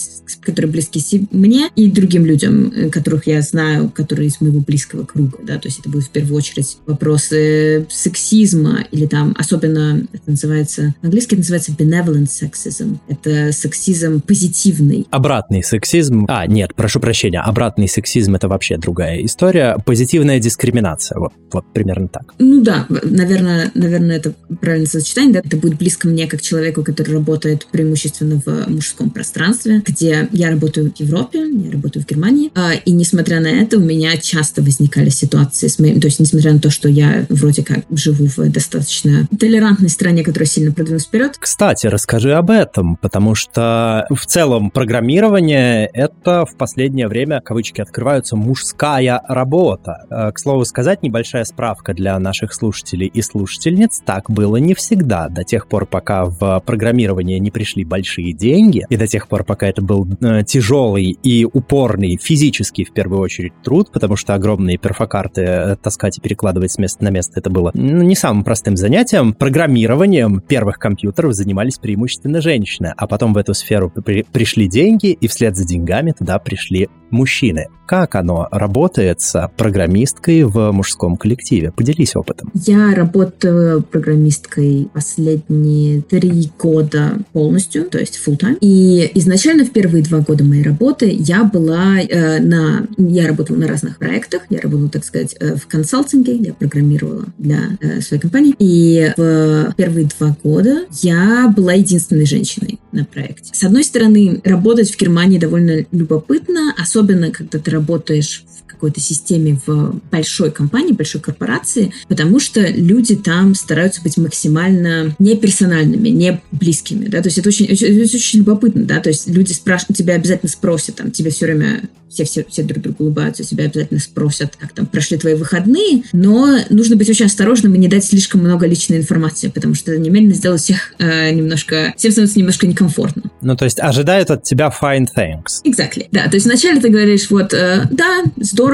[0.42, 5.38] которые близки мне и другим людям, э, которых я знаю, которые из моего близкого круга.
[5.42, 5.58] Да?
[5.58, 11.36] То есть это будет в первую очередь вопросы сексизма или там, особенно это называется, английский
[11.36, 12.98] это называется benevolent sexism.
[13.08, 15.06] Это сексизм сексизм позитивный.
[15.10, 16.26] Обратный сексизм...
[16.28, 19.76] А, нет, прошу прощения, обратный сексизм— это вообще другая история.
[19.84, 22.34] Позитивная дискриминация, вот, вот примерно так.
[22.38, 27.14] Ну да, наверное, наверное, это правильное сочетание, да, это будет близко мне, как человеку, который
[27.14, 32.74] работает преимущественно в мужском пространстве, где я работаю в Европе, я работаю в Германии, а,
[32.74, 36.00] и несмотря на это, у меня часто возникали ситуации с моим...
[36.00, 40.46] То есть, несмотря на то, что я вроде как живу в достаточно толерантной стране, которая
[40.46, 41.36] сильно продвинулась вперед.
[41.38, 48.36] Кстати, расскажи об этом, потому что в целом программирование— это в последнее время, кавычки открываются,
[48.36, 50.06] мужская работа.
[50.10, 54.02] Э, к слову сказать, небольшая справка для наших слушателей и слушательниц.
[54.04, 55.28] Так было не всегда.
[55.28, 59.68] До тех пор, пока в программирование не пришли большие деньги, и до тех пор, пока
[59.68, 65.42] это был э, тяжелый и упорный физический, в первую очередь, труд, потому что огромные перфокарты
[65.42, 69.32] э, таскать и перекладывать с места на место, это было ну, не самым простым занятием.
[69.32, 75.12] Программированием первых компьютеров занимались преимущественно женщины, а потом в эту сферу сферу при, пришли деньги,
[75.12, 77.66] и вслед за деньгами туда пришли мужчины.
[77.86, 81.70] Как оно работает с программисткой в мужском коллективе?
[81.70, 82.50] Поделись опытом.
[82.54, 88.58] Я работаю программисткой последние три года полностью, то есть full time.
[88.60, 92.88] И изначально в первые два года моей работы я была э, на...
[92.98, 94.42] Я работала на разных проектах.
[94.50, 96.34] Я работала, так сказать, э, в консалтинге.
[96.34, 98.54] Я программировала для э, своей компании.
[98.58, 103.50] И в первые два года я была единственной женщиной на проекте.
[103.52, 106.95] С одной стороны, работать в Германии довольно любопытно, особенно
[107.30, 113.54] когда ты работаешь в какой-то системе в большой компании, большой корпорации, потому что люди там
[113.54, 118.84] стараются быть максимально не персональными, не близкими, да, то есть это очень, это очень любопытно,
[118.84, 122.62] да, то есть люди спрашивают, тебя обязательно спросят, там, тебе все время все, все, все
[122.62, 127.26] друг другу улыбаются, тебя обязательно спросят, как там прошли твои выходные, но нужно быть очень
[127.26, 131.30] осторожным и не дать слишком много личной информации, потому что это немедленно сделает всех э,
[131.32, 133.24] немножко, всем становится немножко некомфортно.
[133.42, 135.62] Ну, то есть ожидают от тебя fine thanks.
[135.64, 136.06] Exactly.
[136.12, 138.65] Да, то есть вначале ты говоришь, вот, э, да, здорово,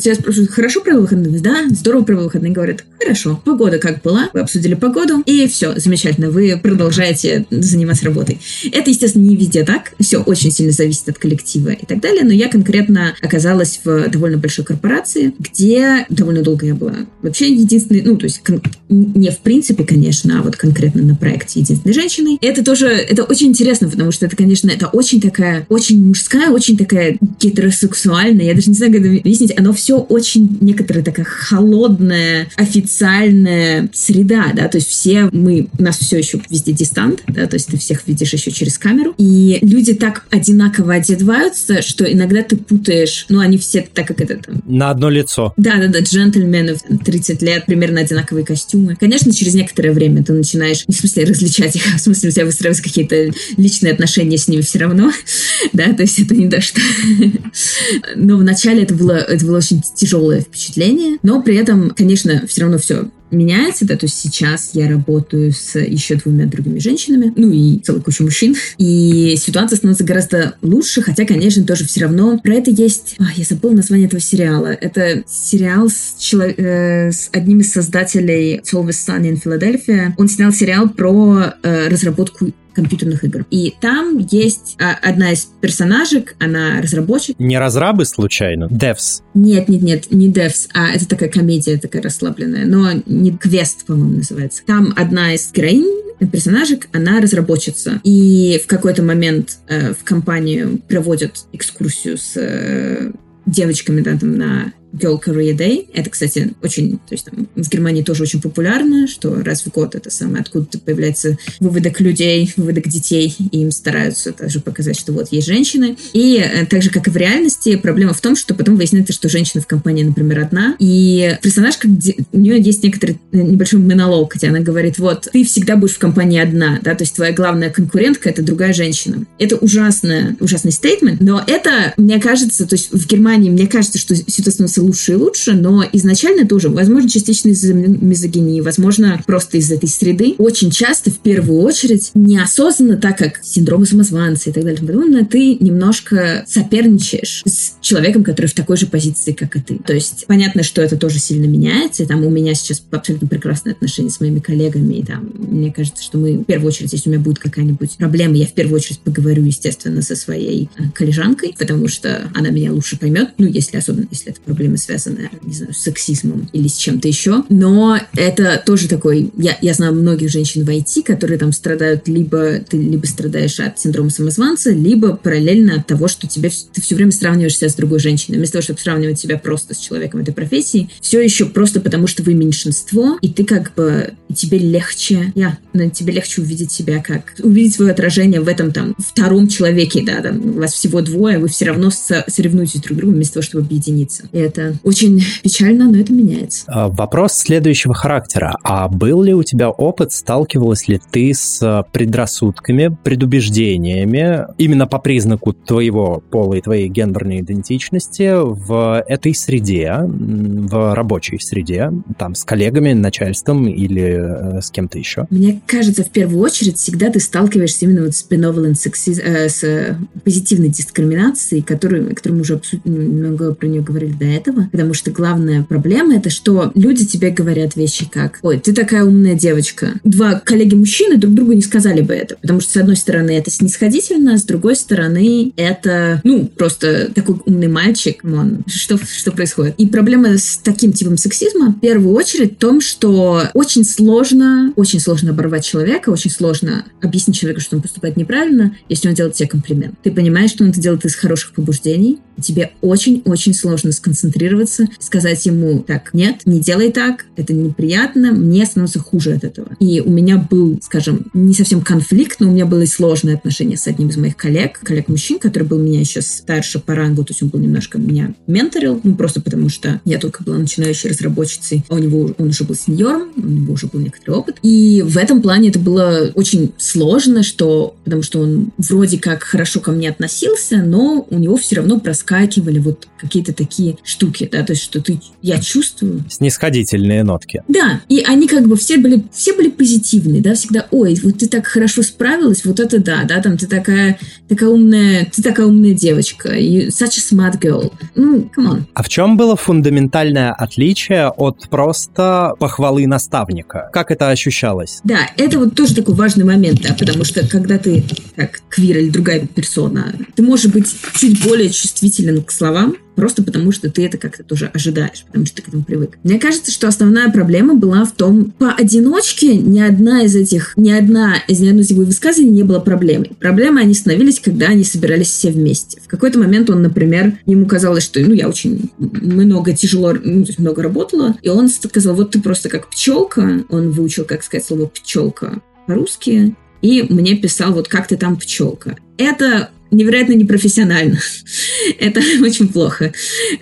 [0.00, 1.40] тебя спрашивают, хорошо провел выходные?
[1.40, 2.52] Да, здорово провел выходные.
[2.52, 8.40] Говорят, хорошо, погода как была, вы обсудили погоду, и все, замечательно, вы продолжаете заниматься работой.
[8.72, 12.32] Это, естественно, не везде так, все очень сильно зависит от коллектива и так далее, но
[12.32, 18.16] я конкретно оказалась в довольно большой корпорации, где довольно долго я была вообще единственной, ну,
[18.16, 18.42] то есть
[18.88, 22.38] не в принципе, конечно, а вот конкретно на проекте единственной женщиной.
[22.40, 26.76] Это тоже, это очень интересно, потому что это, конечно, это очень такая, очень мужская, очень
[26.76, 32.48] такая гетеросексуальная, я даже не знаю, как это объяснить, оно все очень некоторая такая холодная,
[32.56, 37.54] официальная среда, да, то есть все мы, у нас все еще везде дистант, да, то
[37.54, 42.56] есть ты всех видишь еще через камеру, и люди так одинаково одеваются, что иногда ты
[42.56, 44.62] путаешь, ну, они все так как это там...
[44.66, 45.52] На одно лицо.
[45.56, 48.96] Да-да-да, джентльменов 30 лет, примерно одинаковые костюмы.
[48.98, 52.32] Конечно, через некоторое время ты начинаешь, не в смысле различать их, а в смысле у
[52.32, 55.12] тебя выстраиваются какие-то личные отношения с ними все равно,
[55.72, 56.80] да, то есть это не то, что...
[58.16, 62.78] Но вначале это было, это было очень тяжелое впечатление, но при этом, конечно, все равно
[62.78, 67.78] все меняется, да, то есть сейчас я работаю с еще двумя другими женщинами, ну и
[67.78, 72.70] целой кучей мужчин, и ситуация становится гораздо лучше, хотя, конечно, тоже все равно про это
[72.70, 73.16] есть...
[73.18, 74.68] А, я забыла название этого сериала.
[74.68, 76.44] Это сериал с, чело...
[76.44, 80.12] э, с одним из создателей It's Always Sunny in Philadelphia.
[80.16, 83.44] Он снял сериал про э, разработку компьютерных игр.
[83.50, 87.38] И там есть а, одна из персонажек, она разработчик.
[87.40, 88.66] Не разрабы случайно?
[88.66, 89.22] Devs?
[89.34, 94.18] Нет, нет, нет, не Devs, а это такая комедия такая расслабленная, но не квест, по-моему,
[94.18, 94.62] называется.
[94.64, 98.00] Там одна из героинь персонажек, она разработчица.
[98.04, 103.12] И в какой-то момент э, в компанию проводят экскурсию с э,
[103.46, 105.88] девочками да, там, на Girl Career Day.
[105.92, 109.94] Это, кстати, очень, то есть там, в Германии тоже очень популярно, что раз в год
[109.94, 115.28] это самое, откуда-то появляется выводок людей, выводок детей, и им стараются также показать, что вот
[115.32, 115.96] есть женщины.
[116.12, 119.28] И э, так же, как и в реальности, проблема в том, что потом выясняется, что
[119.28, 124.34] женщина в компании, например, одна, и персонажка, где, у нее есть некоторый э, небольшой монолог,
[124.34, 127.70] где она говорит, вот, ты всегда будешь в компании одна, да, то есть твоя главная
[127.70, 129.24] конкурентка— это другая женщина.
[129.38, 134.14] Это ужасная, ужасный стейтмент, но это, мне кажется, то есть в Германии, мне кажется, что
[134.14, 139.88] ситуация лучше и лучше, но изначально тоже, возможно, частично из-за мизогинии, возможно, просто из этой
[139.88, 140.34] среды.
[140.38, 145.56] Очень часто, в первую очередь, неосознанно, так как синдромы самозванца и так далее, подобное, ты
[145.58, 149.78] немножко соперничаешь с человеком, который в такой же позиции, как и ты.
[149.78, 153.72] То есть, понятно, что это тоже сильно меняется, и там у меня сейчас абсолютно прекрасные
[153.72, 157.12] отношения с моими коллегами, и там, мне кажется, что мы, в первую очередь, если у
[157.12, 161.88] меня будет какая-нибудь проблема, я в первую очередь поговорю, естественно, со своей э, коллежанкой, потому
[161.88, 165.74] что она меня лучше поймет, ну, если особенно, если это проблема проблемы, связанные, не знаю,
[165.74, 167.44] с сексизмом или с чем-то еще.
[167.48, 169.30] Но это тоже такой...
[169.36, 172.60] Я, я знаю многих женщин в IT, которые там страдают либо...
[172.68, 177.12] Ты либо страдаешь от синдрома самозванца, либо параллельно от того, что тебе, ты все время
[177.12, 178.38] сравниваешь себя с другой женщиной.
[178.38, 182.22] Вместо того, чтобы сравнивать себя просто с человеком этой профессии, все еще просто потому, что
[182.22, 184.14] вы меньшинство, и ты как бы...
[184.34, 185.32] Тебе легче...
[185.34, 185.58] Я,
[185.94, 187.34] тебе легче увидеть себя как...
[187.42, 191.66] Увидеть свое отражение в этом там втором человеке, да, там, вас всего двое, вы все
[191.66, 194.28] равно соревнуетесь друг с другом вместо того, чтобы объединиться.
[194.32, 196.64] И это очень печально, но это меняется.
[196.68, 198.56] А, вопрос следующего характера.
[198.62, 204.98] А был ли у тебя опыт, сталкивалась ли ты с а, предрассудками, предубеждениями именно по
[204.98, 212.44] признаку твоего пола и твоей гендерной идентичности в этой среде, в рабочей среде, там, с
[212.44, 215.26] коллегами, начальством или э, с кем-то еще?
[215.30, 219.96] Мне кажется, в первую очередь всегда ты сталкиваешься именно вот с benevolent sexism, э, с
[220.24, 225.10] позитивной дискриминацией, которую, которую мы уже много про нее говорили до этого этого, потому что
[225.10, 229.94] главная проблема это, что люди тебе говорят вещи как «Ой, ты такая умная девочка».
[230.04, 234.34] Два коллеги-мужчины друг другу не сказали бы это, потому что, с одной стороны, это снисходительно,
[234.34, 239.74] а с другой стороны, это, ну, просто такой умный мальчик, он, что, что происходит?
[239.78, 245.00] И проблема с таким типом сексизма, в первую очередь, в том, что очень сложно, очень
[245.00, 249.48] сложно оборвать человека, очень сложно объяснить человеку, что он поступает неправильно, если он делает тебе
[249.48, 249.94] комплимент.
[250.02, 255.80] Ты понимаешь, что он это делает из хороших побуждений, тебе очень-очень сложно сконцентрироваться, сказать ему,
[255.80, 259.68] так, нет, не делай так, это неприятно, мне становится хуже от этого.
[259.80, 263.86] И у меня был, скажем, не совсем конфликт, но у меня было сложное отношение с
[263.86, 267.48] одним из моих коллег, коллег-мужчин, который был меня еще старше по рангу, то есть он
[267.48, 271.98] был немножко меня менторил, ну, просто потому что я только была начинающей разработчицей, а у
[271.98, 274.56] него он уже был сеньором, у него уже был некоторый опыт.
[274.62, 279.80] И в этом плане это было очень сложно, что, потому что он вроде как хорошо
[279.80, 284.72] ко мне относился, но у него все равно проскакивали вот какие-то такие штуки, да, то
[284.72, 286.24] есть что ты, я чувствую.
[286.28, 287.62] Снисходительные нотки.
[287.68, 291.46] Да, и они как бы все были, все были позитивные, да, всегда, ой, вот ты
[291.48, 294.18] так хорошо справилась, вот это да, да, там ты такая,
[294.48, 297.92] такая умная, ты такая умная девочка, you, such a smart girl.
[298.14, 298.82] Ну, come on.
[298.94, 303.88] А в чем было фундаментальное отличие от просто похвалы наставника?
[303.92, 305.00] Как это ощущалось?
[305.04, 308.04] Да, это вот тоже такой важный момент, да, потому что когда ты
[308.34, 311.70] как квир или другая персона, ты можешь быть чуть более
[312.16, 315.68] чувствителен к словам, просто потому что ты это как-то тоже ожидаешь, потому что ты к
[315.68, 316.18] этому привык.
[316.22, 321.36] Мне кажется, что основная проблема была в том, поодиночке ни одна из этих, ни одна
[321.48, 323.32] из ни одной из его высказываний не была проблемой.
[323.38, 326.00] Проблемы они становились, когда они собирались все вместе.
[326.00, 330.48] В какой-то момент он, например, ему казалось, что ну, я очень много тяжело, ну, то
[330.48, 334.66] есть много работала, и он сказал, вот ты просто как пчелка, он выучил, как сказать
[334.66, 338.96] слово пчелка по-русски, и мне писал, вот как ты там пчелка.
[339.18, 341.20] Это невероятно непрофессионально.
[341.98, 343.12] это очень плохо.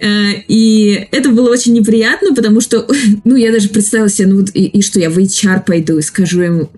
[0.01, 2.87] Э, и это было очень неприятно, потому что,
[3.25, 6.41] ну, я даже представила себе, ну, и, и что я в HR пойду и скажу
[6.41, 6.71] ему,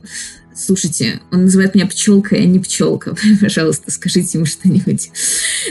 [0.57, 3.15] слушайте, он называет меня пчелкой, а не пчелка.
[3.41, 5.11] Пожалуйста, скажите ему что-нибудь.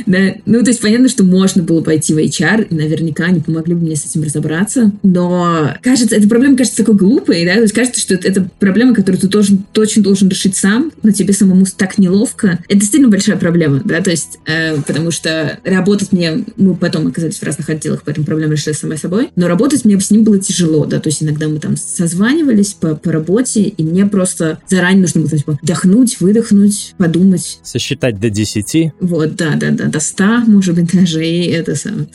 [0.06, 0.36] Да?
[0.46, 3.82] Ну, то есть понятно, что можно было пойти в HR, и наверняка они помогли бы
[3.82, 4.92] мне с этим разобраться.
[5.04, 7.56] Но кажется, эта проблема кажется такой глупой, да?
[7.56, 11.12] То есть кажется, что это, это проблема, которую ты должен, точно должен решить сам, но
[11.12, 12.60] тебе самому так неловко.
[12.68, 14.02] Это действительно большая проблема, да?
[14.02, 18.54] То есть, э, потому что работать мне, мы потом оказались в разных отделах, поэтому проблема
[18.54, 21.00] решилась сама собой, но работать мне с ним было тяжело, да?
[21.00, 25.30] То есть иногда мы там созванивались по, по работе, и мне просто заранее нужно было
[25.30, 27.60] типа, вдохнуть, выдохнуть, подумать.
[27.64, 28.94] Сосчитать до 10.
[29.00, 32.08] Вот, да, да, да, до 100, может быть, даже, и это сам.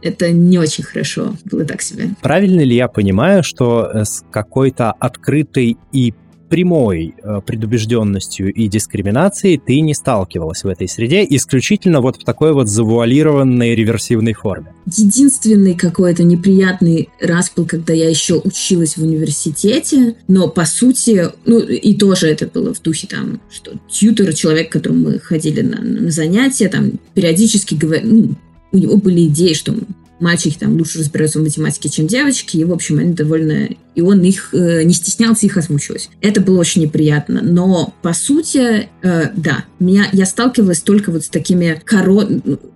[0.00, 2.10] Это не очень хорошо, было так себе.
[2.22, 6.14] Правильно ли я понимаю, что э, с какой-то открытой и
[6.52, 12.52] прямой э, предубежденностью и дискриминацией ты не сталкивалась в этой среде, исключительно вот в такой
[12.52, 14.66] вот завуалированной реверсивной форме.
[14.84, 21.58] Единственный какой-то неприятный раз был, когда я еще училась в университете, но по сути, ну
[21.58, 25.80] и тоже это было в духе там, что тьютер, человек, к которому мы ходили на,
[25.80, 28.34] на занятия, там периодически говорил, ну,
[28.72, 29.74] у него были идеи, что
[30.22, 33.68] мальчики там лучше разбираются в математике, чем девочки, и, в общем, они довольно...
[33.94, 36.08] И он их э, не стеснялся их озвучивать.
[36.22, 37.42] Это было очень неприятно.
[37.42, 42.26] Но, по сути, э, да, меня, я сталкивалась только вот с такими коро...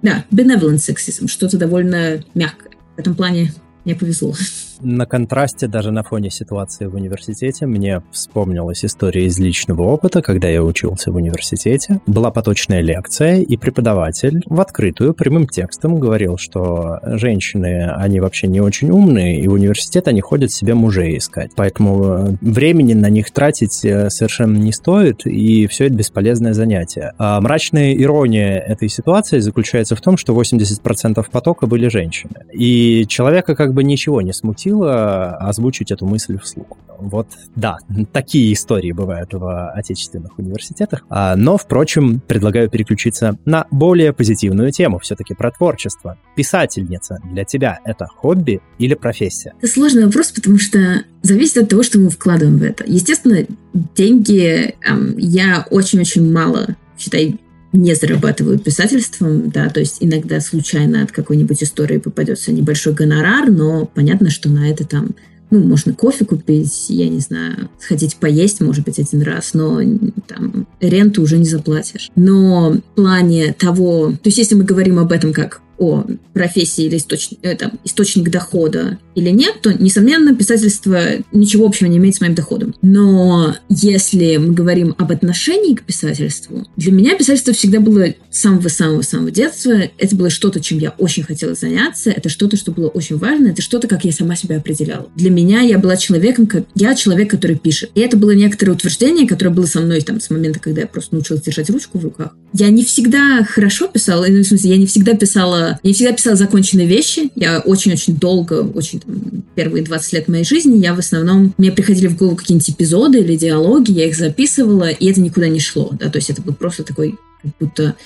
[0.03, 2.73] Да, benevolent sexism, что-то довольно мягкое.
[2.97, 4.35] В этом плане мне повезло.
[4.81, 10.49] На контрасте, даже на фоне ситуации в университете, мне вспомнилась история из личного опыта, когда
[10.49, 12.01] я учился в университете.
[12.07, 18.61] Была поточная лекция, и преподаватель в открытую прямым текстом говорил, что женщины, они вообще не
[18.61, 21.53] очень умные, и в университет они ходят себе мужей искать.
[21.57, 27.13] Поэтому э, времени на них тратить э, совершенно не стоит, и все это бесполезное занятие.
[27.19, 32.45] А мрачная ирония этой ситуации заключается в том, что 80% потока были женщины.
[32.53, 36.67] И человека как бы ничего не смутило, хватило озвучить эту мысль вслух.
[36.99, 37.79] Вот, да,
[38.13, 41.05] такие истории бывают в отечественных университетах.
[41.09, 46.19] А, но, впрочем, предлагаю переключиться на более позитивную тему, все-таки про творчество.
[46.35, 49.53] Писательница для тебя— это хобби или профессия?
[49.61, 52.85] Это сложный вопрос, потому что зависит от того, что мы вкладываем в это.
[52.87, 53.47] Естественно,
[53.95, 57.39] деньги эм, я очень-очень мало, считай,
[57.77, 63.87] не зарабатываю писательством, да, то есть иногда случайно от какой-нибудь истории попадется небольшой гонорар, но
[63.87, 65.15] понятно, что на это там
[65.51, 69.81] ну, можно кофе купить, я не знаю, сходить поесть, может быть, один раз, но
[70.27, 72.11] там ренту уже не заплатишь.
[72.17, 76.97] Но в плане того, то есть если мы говорим об этом как о профессии или
[76.97, 81.01] источник, э, там, источник дохода или нет, то, несомненно, писательство
[81.33, 82.75] ничего общего не имеет с моим доходом.
[82.83, 89.31] Но если мы говорим об отношении к писательству, для меня писательство всегда было с самого-самого-самого
[89.31, 89.73] детства.
[89.99, 92.11] Это было что-то, чем я очень хотела заняться.
[92.11, 93.49] Это что-то, что было очень важно.
[93.49, 95.09] Это что-то, как я сама себя определяла.
[95.17, 97.91] Для меня я была человеком, как я человек, который пишет.
[97.95, 101.15] И это было некоторое утверждение, которое было со мной там с момента, когда я просто
[101.15, 102.35] научилась держать ручку в руках.
[102.53, 106.37] Я не всегда хорошо писала, ну, в смысле, я не всегда писала, я всегда писала
[106.37, 107.31] законченные вещи.
[107.35, 112.07] Я очень-очень долго, очень там, первые 20 лет моей жизни, я в основном, мне приходили
[112.07, 116.11] в голову какие-нибудь эпизоды или диалоги, я их записывала, и это никуда не шло, да,
[116.11, 117.97] то есть это был просто такой, как будто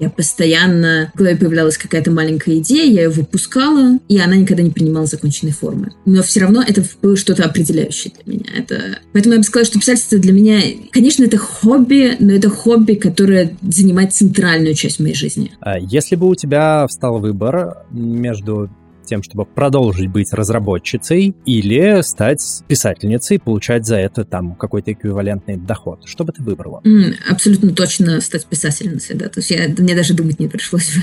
[0.00, 5.06] я постоянно, голове появлялась какая-то маленькая идея, я ее выпускала, и она никогда не принимала
[5.06, 5.92] законченной формы.
[6.06, 8.50] Но все равно это было что-то определяющее для меня.
[8.56, 8.98] Это...
[9.12, 13.56] Поэтому я бы сказала, что писательство для меня, конечно, это хобби, но это хобби, которое
[13.62, 15.52] занимает центральную часть моей жизни.
[15.60, 18.70] А если бы у тебя встал выбор между
[19.06, 26.02] тем, чтобы продолжить быть разработчицей или стать писательницей, получать за это там какой-то эквивалентный доход.
[26.04, 26.80] Что бы ты выбрала?
[26.84, 29.28] Mm, абсолютно точно стать писательницей, да.
[29.28, 30.94] То есть я, мне даже думать не пришлось.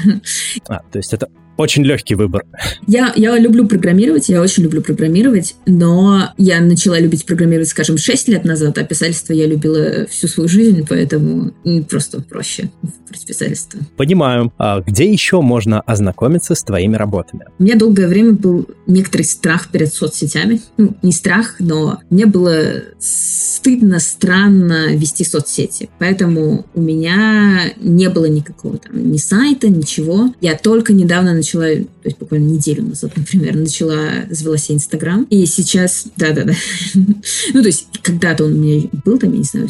[0.67, 2.45] А, то есть это очень легкий выбор.
[2.87, 8.27] Я, я люблю программировать, я очень люблю программировать, но я начала любить программировать, скажем, 6
[8.29, 11.51] лет назад, а писательство я любила всю свою жизнь, поэтому
[11.89, 13.79] просто проще выбрать писательство.
[13.95, 14.53] Понимаю.
[14.57, 17.45] А где еще можно ознакомиться с твоими работами?
[17.59, 20.61] У меня долгое время был некоторый страх перед соцсетями.
[20.77, 25.89] Ну, не страх, но мне было стыдно, странно вести соцсети.
[25.99, 30.33] Поэтому у меня не было никакого там ни сайта, ничего.
[30.41, 35.23] Я только недавно начала начала, то есть буквально неделю назад, например, начала, завела себе Инстаграм.
[35.29, 36.53] И сейчас, да-да-да.
[36.95, 39.69] ну, то есть когда-то он у меня был там, я не знаю,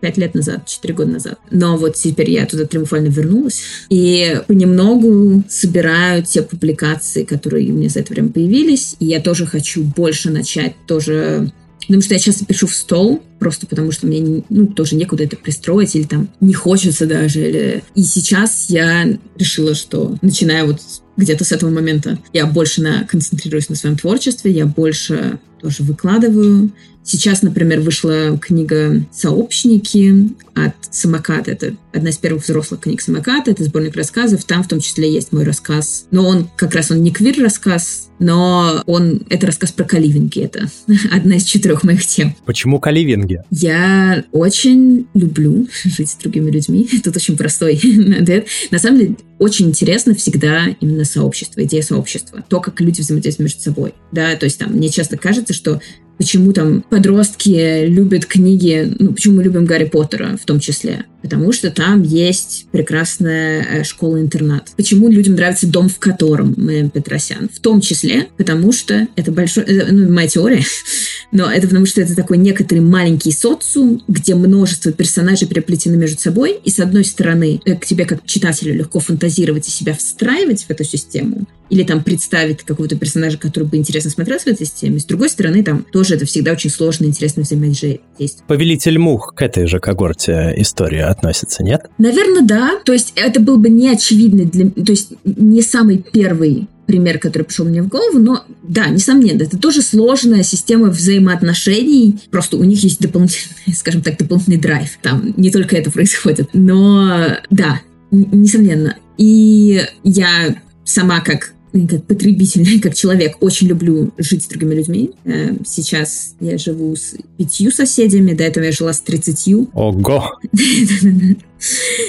[0.00, 1.38] пять лет назад, четыре года назад.
[1.50, 3.62] Но вот теперь я туда триумфально вернулась.
[3.88, 8.96] И понемногу собираю те публикации, которые у меня за это время появились.
[9.00, 11.52] И я тоже хочу больше начать тоже
[11.86, 15.36] Потому что я часто пишу в стол, просто потому что мне ну, тоже некуда это
[15.36, 17.40] пристроить, или там не хочется даже.
[17.40, 17.84] Или...
[17.94, 19.06] И сейчас я
[19.36, 20.80] решила, что начиная вот
[21.16, 26.70] где-то с этого момента я больше на, концентрируюсь на своем творчестве, я больше тоже выкладываю.
[27.06, 31.50] Сейчас, например, вышла книга «Сообщники» от «Самоката».
[31.50, 33.50] Это одна из первых взрослых книг «Самоката».
[33.50, 34.44] Это сборник рассказов.
[34.44, 36.06] Там в том числе есть мой рассказ.
[36.10, 40.40] Но он как раз он не квир-рассказ, но он это рассказ про каливинги.
[40.40, 40.68] Это
[41.12, 42.34] одна из четырех моих тем.
[42.46, 43.40] Почему каливинги?
[43.50, 46.88] Я очень люблю жить с другими людьми.
[47.02, 47.74] Тут очень простой
[48.20, 48.46] ответ.
[48.70, 52.42] На самом деле, очень интересно всегда именно сообщество, идея сообщества.
[52.48, 53.94] То, как люди взаимодействуют между собой.
[54.10, 55.82] Да, то есть там мне часто кажется, что
[56.16, 61.04] почему там подростки любят книги, ну, почему мы любим Гарри Поттера в том числе.
[61.24, 64.72] Потому что там есть прекрасная э, школа-интернат.
[64.76, 67.48] Почему людям нравится дом, в котором Мэм Петросян?
[67.48, 69.64] В том числе, потому что это большой...
[69.64, 70.62] Э, ну, моя теория.
[71.32, 76.58] Но это потому что это такой некоторый маленький социум, где множество персонажей переплетены между собой.
[76.62, 80.70] И с одной стороны, э, к тебе как читателю легко фантазировать и себя встраивать в
[80.70, 81.46] эту систему.
[81.70, 84.98] Или там представить какого-то персонажа, который бы интересно смотрелся в этой системе.
[84.98, 88.00] С другой стороны, там тоже это всегда очень сложно и интересно взаимодействие.
[88.46, 91.86] Повелитель мух к этой же когорте истории относится, нет?
[91.98, 92.80] Наверное, да.
[92.84, 94.68] То есть это был бы не очевидный для...
[94.70, 99.58] То есть не самый первый пример, который пришел мне в голову, но да, несомненно, это
[99.58, 105.50] тоже сложная система взаимоотношений, просто у них есть дополнительный, скажем так, дополнительный драйв, там не
[105.50, 107.80] только это происходит, но да,
[108.10, 108.96] несомненно.
[109.16, 111.54] И я сама как
[111.88, 115.10] как потребитель, как человек, очень люблю жить с другими людьми.
[115.24, 119.68] Э, сейчас я живу с пятью соседями, до этого я жила с тридцатью.
[119.74, 120.38] Ого!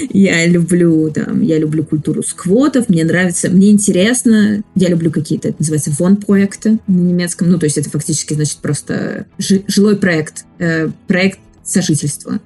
[0.10, 5.58] Я люблю, там, я люблю культуру сквотов, мне нравится, мне интересно, я люблю какие-то, это
[5.60, 11.40] называется вон-проекты на немецком, ну, то есть это фактически, значит, просто жилой проект, э, проект
[11.64, 12.40] сожительства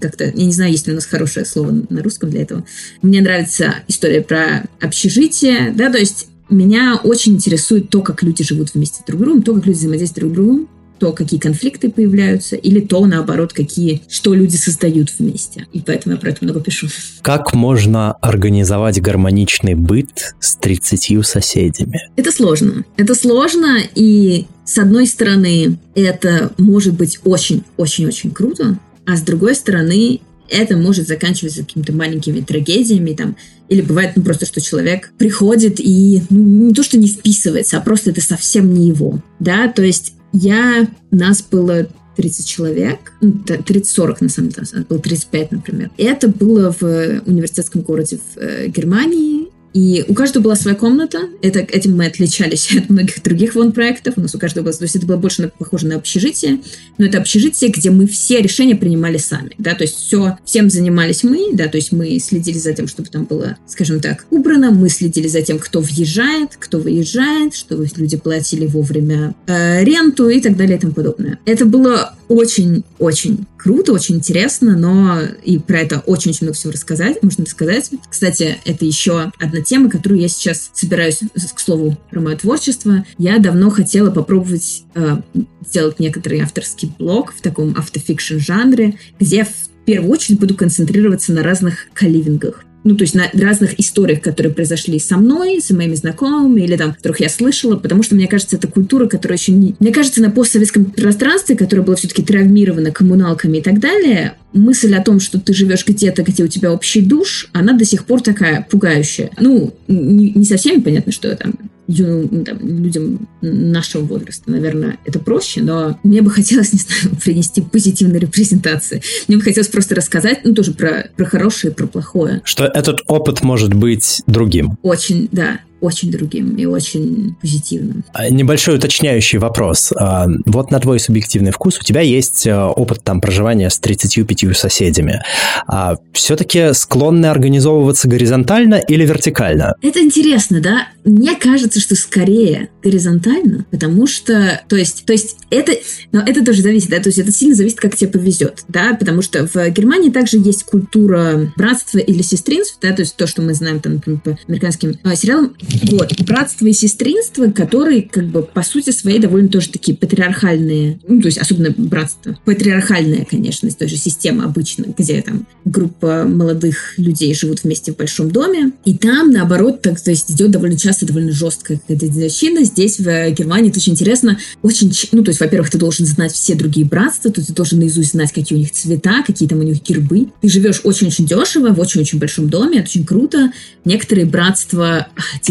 [0.00, 2.64] как-то, я не знаю, есть ли у нас хорошее слово на русском для этого.
[3.02, 8.74] Мне нравится история про общежитие, да, то есть меня очень интересует то, как люди живут
[8.74, 10.68] вместе друг с другом, то, как люди взаимодействуют друг с другом,
[10.98, 15.66] то, какие конфликты появляются, или то, наоборот, какие, что люди создают вместе.
[15.72, 16.88] И поэтому я про это много пишу.
[17.22, 22.00] Как можно организовать гармоничный быт с 30 соседями?
[22.16, 22.84] Это сложно.
[22.96, 30.20] Это сложно, и с одной стороны, это может быть очень-очень-очень круто, а с другой стороны,
[30.50, 33.36] это может заканчиваться какими-то маленькими трагедиями, там,
[33.68, 37.80] или бывает ну, просто, что человек приходит и ну, не то, что не вписывается, а
[37.80, 44.16] просто это совсем не его, да, то есть я, нас было 30 человек, 30-40 ну,
[44.20, 45.90] на самом деле, было 35, например.
[45.96, 46.82] Это было в
[47.26, 51.28] университетском городе в э, Германии, И у каждого была своя комната.
[51.42, 54.14] Это, этим мы отличались от многих других вон-проектов.
[54.16, 54.74] У нас у каждого было...
[54.74, 56.60] То есть это было больше на, похоже на общежитие.
[56.96, 59.52] Но это общежитие, где мы все решения принимали сами.
[59.58, 59.74] Да?
[59.74, 61.50] То есть все, всем занимались мы.
[61.52, 61.68] Да?
[61.68, 64.70] То есть мы следили за тем, чтобы там было, скажем так, убрано.
[64.70, 70.40] Мы следили за тем, кто въезжает, кто выезжает, чтобы люди платили вовремя э, ренту и
[70.40, 71.38] так далее и тому подобное.
[71.44, 77.44] Это было очень-очень круто, очень интересно, но и про это очень-очень много всего рассказать, можно
[77.44, 77.90] рассказать.
[78.08, 81.20] Кстати, это еще одна тема, которую я сейчас собираюсь,
[81.54, 83.04] к слову, про мое творчество.
[83.18, 85.20] Я давно хотела попробовать э,
[85.66, 91.42] сделать некоторый авторский блог в таком автофикшн жанре, где в первую очередь буду концентрироваться на
[91.42, 96.62] разных каливингах ну, то есть на разных историях, которые произошли со мной, с моими знакомыми,
[96.62, 99.74] или там, которых я слышала, потому что, мне кажется, это культура, которая еще не...
[99.78, 105.02] Мне кажется, на постсоветском пространстве, которое было все-таки травмировано коммуналками и так далее, мысль о
[105.02, 108.66] том, что ты живешь где-то, где у тебя общий душ, она до сих пор такая
[108.68, 109.30] пугающая.
[109.38, 111.54] Ну, не, не совсем понятно, что там
[111.88, 117.62] ю, там, людям нашего возраста, наверное, это проще, но мне бы хотелось, не знаю, принести
[117.62, 119.02] позитивные репрезентации.
[119.26, 122.42] Мне бы хотелось просто рассказать, ну, тоже про, про хорошее, про плохое.
[122.44, 124.78] Что этот опыт может быть другим.
[124.82, 128.04] Очень, да очень другим и очень позитивным.
[128.12, 129.92] А, небольшой уточняющий вопрос.
[129.96, 134.56] А, вот на твой субъективный вкус у тебя есть э, опыт там проживания с 35
[134.56, 135.22] соседями.
[135.66, 139.74] А все-таки склонны организовываться горизонтально или вертикально?
[139.82, 140.88] Это интересно, да?
[141.04, 145.72] Мне кажется, что скорее горизонтально, потому что, то есть, то есть это,
[146.12, 149.22] но это тоже зависит, да, то есть это сильно зависит, как тебе повезет, да, потому
[149.22, 153.54] что в Германии также есть культура братства или сестринств, да, то есть то, что мы
[153.54, 156.12] знаем там, по американским сериалам, вот.
[156.22, 161.26] Братство и сестринство, которые, как бы, по сути своей, довольно тоже такие патриархальные, ну, то
[161.26, 162.38] есть особенно братство.
[162.44, 168.30] Патриархальная, конечно, той же система обычно, где там группа молодых людей живут вместе в большом
[168.30, 168.72] доме.
[168.84, 172.64] И там, наоборот, так, то есть идет довольно часто довольно жесткая какая-то дедовщина.
[172.64, 174.38] Здесь, в Германии, это очень интересно.
[174.62, 178.12] Очень, ну, то есть, во-первых, ты должен знать все другие братства, то ты должен наизусть
[178.12, 180.28] знать, какие у них цвета, какие там у них гербы.
[180.40, 183.52] Ты живешь очень-очень дешево, в очень-очень большом доме, это очень круто.
[183.84, 185.08] Некоторые братства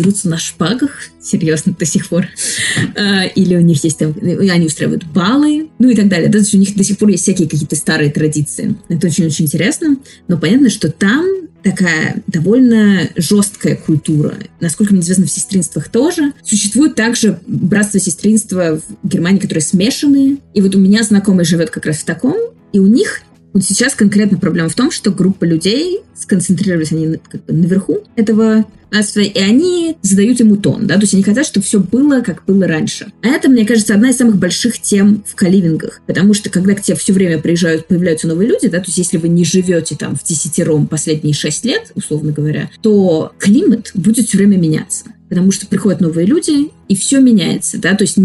[0.07, 0.91] дерутся на шпагах,
[1.21, 2.27] серьезно, до сих пор.
[2.95, 6.29] А, или у них есть там, они устраивают балы, ну и так далее.
[6.29, 8.75] Да, у них до сих пор есть всякие какие-то старые традиции.
[8.87, 9.97] Это очень-очень интересно.
[10.27, 11.25] Но понятно, что там
[11.61, 14.35] такая довольно жесткая культура.
[14.61, 16.31] Насколько мне известно, в сестринствах тоже.
[16.43, 20.37] Существует также братство сестринства в Германии, которые смешанные.
[20.53, 22.37] И вот у меня знакомый живет как раз в таком,
[22.71, 23.21] и у них
[23.57, 28.65] вот сейчас конкретно проблема в том, что группа людей сконцентрировались они как бы наверху этого
[29.15, 32.67] и они задают ему тон, да, то есть они хотят, чтобы все было, как было
[32.67, 33.11] раньше.
[33.21, 36.81] А это, мне кажется, одна из самых больших тем в каливингах, потому что когда к
[36.81, 40.15] тебе все время приезжают, появляются новые люди, да, то есть если вы не живете там
[40.15, 45.67] в десятером последние шесть лет, условно говоря, то климат будет все время меняться, потому что
[45.67, 48.17] приходят новые люди, и все меняется, да, то есть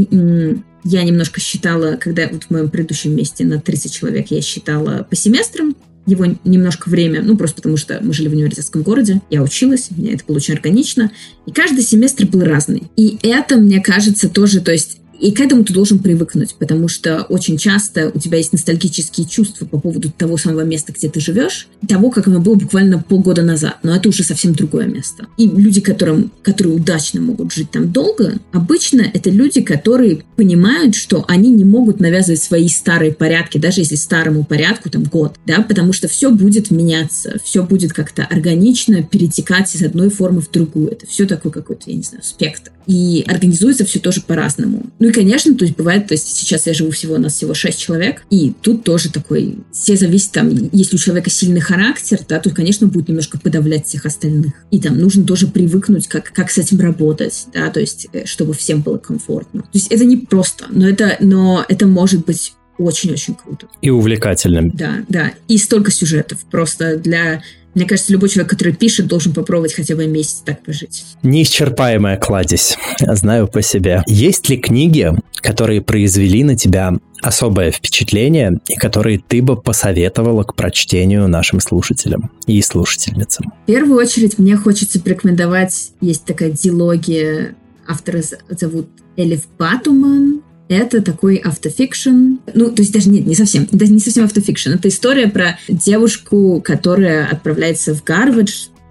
[0.85, 5.16] я немножко считала, когда вот в моем предыдущем месте на 30 человек я считала по
[5.16, 5.76] семестрам,
[6.07, 10.14] его немножко время, ну, просто потому что мы жили в университетском городе, я училась, мне
[10.14, 11.12] это было очень органично,
[11.47, 12.85] и каждый семестр был разный.
[12.97, 17.23] И это, мне кажется, тоже, то есть и к этому ты должен привыкнуть, потому что
[17.29, 21.68] очень часто у тебя есть ностальгические чувства по поводу того самого места, где ты живешь,
[21.89, 23.79] того, как оно было буквально полгода назад.
[23.85, 25.29] Но это уже совсем другое место.
[25.37, 31.25] И люди, которым, которые удачно могут жить там долго, обычно это люди, которые понимают, что
[31.29, 35.93] они не могут навязывать свои старые порядки, даже если старому порядку там год, да, потому
[35.93, 40.91] что все будет меняться, все будет как-то органично перетекать из одной формы в другую.
[40.91, 42.73] Это все такой какой-то, я не знаю, спектр.
[42.87, 44.87] И организуется все тоже по-разному.
[44.99, 47.55] Ну и, конечно, то есть бывает, то есть сейчас я живу всего, у нас всего
[47.55, 52.39] шесть человек, и тут тоже такой, все зависит там, если у человека сильный характер, да,
[52.41, 54.53] то, конечно, будет немножко подавлять всех остальных.
[54.70, 58.55] И там нужно тоже привыкнуть, как, как с этим работать, да, то есть, э, чтобы
[58.55, 59.62] всем было комфортно.
[59.62, 63.68] То есть это не просто, но это, но это может быть очень-очень круто.
[63.80, 64.70] И увлекательным.
[64.70, 65.33] Да, да.
[65.49, 66.39] И столько сюжетов.
[66.51, 67.43] Просто для
[67.75, 71.05] мне кажется, любой человек, который пишет, должен попробовать хотя бы месяц так пожить.
[71.23, 74.03] Неисчерпаемая кладезь, знаю по себе.
[74.07, 80.55] Есть ли книги, которые произвели на тебя особое впечатление и которые ты бы посоветовала к
[80.55, 83.53] прочтению нашим слушателям и слушательницам?
[83.64, 87.55] В первую очередь мне хочется порекомендовать, есть такая дилогия,
[87.87, 90.32] автора зовут Элиф Батуман,
[90.79, 92.37] это такой автофикшн.
[92.55, 93.68] Ну, то есть даже нет, не совсем.
[93.73, 94.70] Даже не совсем автофикшн.
[94.70, 98.51] Это история про девушку, которая отправляется в Гарвард,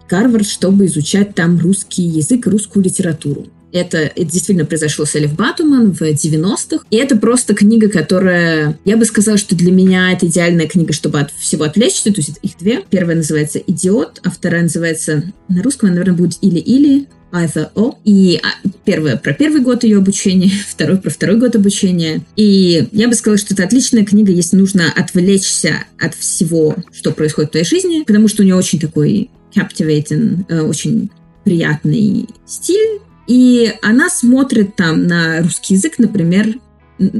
[0.10, 3.48] Гарвард, чтобы изучать там русский язык русскую литературу.
[3.72, 6.84] Это, это действительно произошло с Элиф Батуман в 90-х.
[6.90, 8.78] И это просто книга, которая...
[8.84, 12.12] Я бы сказала, что для меня это идеальная книга, чтобы от всего отвлечься.
[12.12, 12.84] То есть их две.
[12.90, 15.24] Первая называется «Идиот», а вторая называется...
[15.48, 17.08] На русском, наверное, будет «Или-или».
[17.32, 17.98] Either O.
[18.04, 22.22] И а, первое про первый год ее обучения, второй про второй год обучения.
[22.36, 27.50] И я бы сказала, что это отличная книга, если нужно отвлечься от всего, что происходит
[27.50, 31.10] в твоей жизни, потому что у нее очень такой captivating, э, очень
[31.44, 36.56] приятный стиль, и она смотрит там на русский язык, например,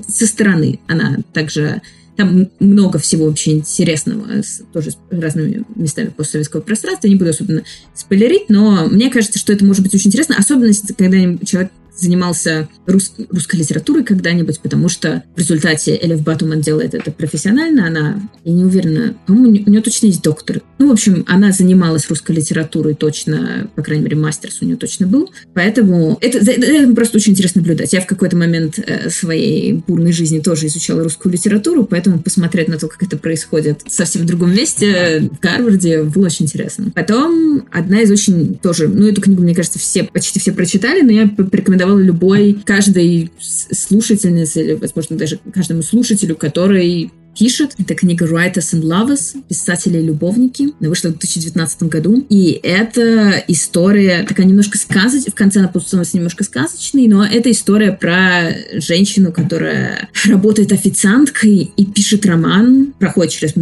[0.07, 0.80] со стороны.
[0.88, 1.82] Она также
[2.16, 7.07] там много всего вообще интересного, с, тоже с разными местами постсоветского пространства.
[7.07, 10.93] Не буду особенно спойлерить, но мне кажется, что это может быть очень интересно, особенно если
[10.93, 11.72] когда человек
[12.02, 17.88] занимался рус, русской литературой когда-нибудь, потому что в результате Элиф Батуман делает это профессионально.
[17.88, 20.62] Она, я не уверена, по-моему, у нее точно есть доктор.
[20.80, 25.08] Ну, в общем, она занималась русской литературой точно, по крайней мере, мастерс у нее точно
[25.08, 25.32] был.
[25.54, 27.93] Поэтому это, это просто очень интересно наблюдать.
[27.93, 32.78] Я в какой-то момент э, своей бурной жизни тоже изучала русскую литературу, поэтому посмотреть на
[32.78, 36.91] то, как это происходит совсем в другом месте, в Гарварде, было очень интересно.
[36.93, 41.12] Потом одна из очень тоже, ну, эту книгу, мне кажется, все, почти все прочитали, но
[41.12, 47.73] я порекомендовала рекомендовала любой, каждой слушательнице или, возможно, даже каждому слушателю, который пишет.
[47.77, 50.73] Это книга Writers and Lovers, писатели-любовники.
[50.79, 52.25] Она вышла в 2019 году.
[52.29, 55.32] И это история такая немножко сказочная.
[55.32, 61.86] В конце она становится немножко сказочной, но это история про женщину, которая работает официанткой и
[61.86, 63.53] пишет роман, проходит через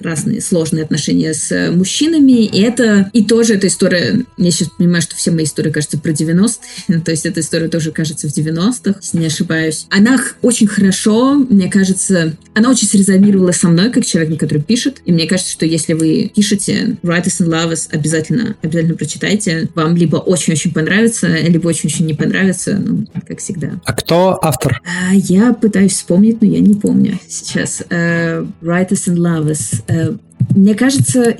[0.00, 2.44] разные сложные отношения с мужчинами.
[2.44, 4.24] И это и тоже эта история...
[4.36, 7.00] Я сейчас понимаю, что все мои истории кажутся про 90-е.
[7.04, 9.86] То есть эта история тоже кажется в 90-х, если не ошибаюсь.
[9.90, 15.02] Она очень хорошо, мне кажется, она очень резонировала со мной, как человеком, который пишет.
[15.04, 19.68] И мне кажется, что если вы пишете Writers and Lovers, обязательно, обязательно прочитайте.
[19.74, 23.80] Вам либо очень-очень понравится, либо очень-очень не понравится, ну, как всегда.
[23.84, 24.80] А кто автор?
[24.84, 27.82] А, я пытаюсь вспомнить, но я не помню сейчас.
[27.90, 29.82] Uh, Writers and Lovers.
[29.88, 30.18] Uh,
[30.54, 31.36] мне кажется,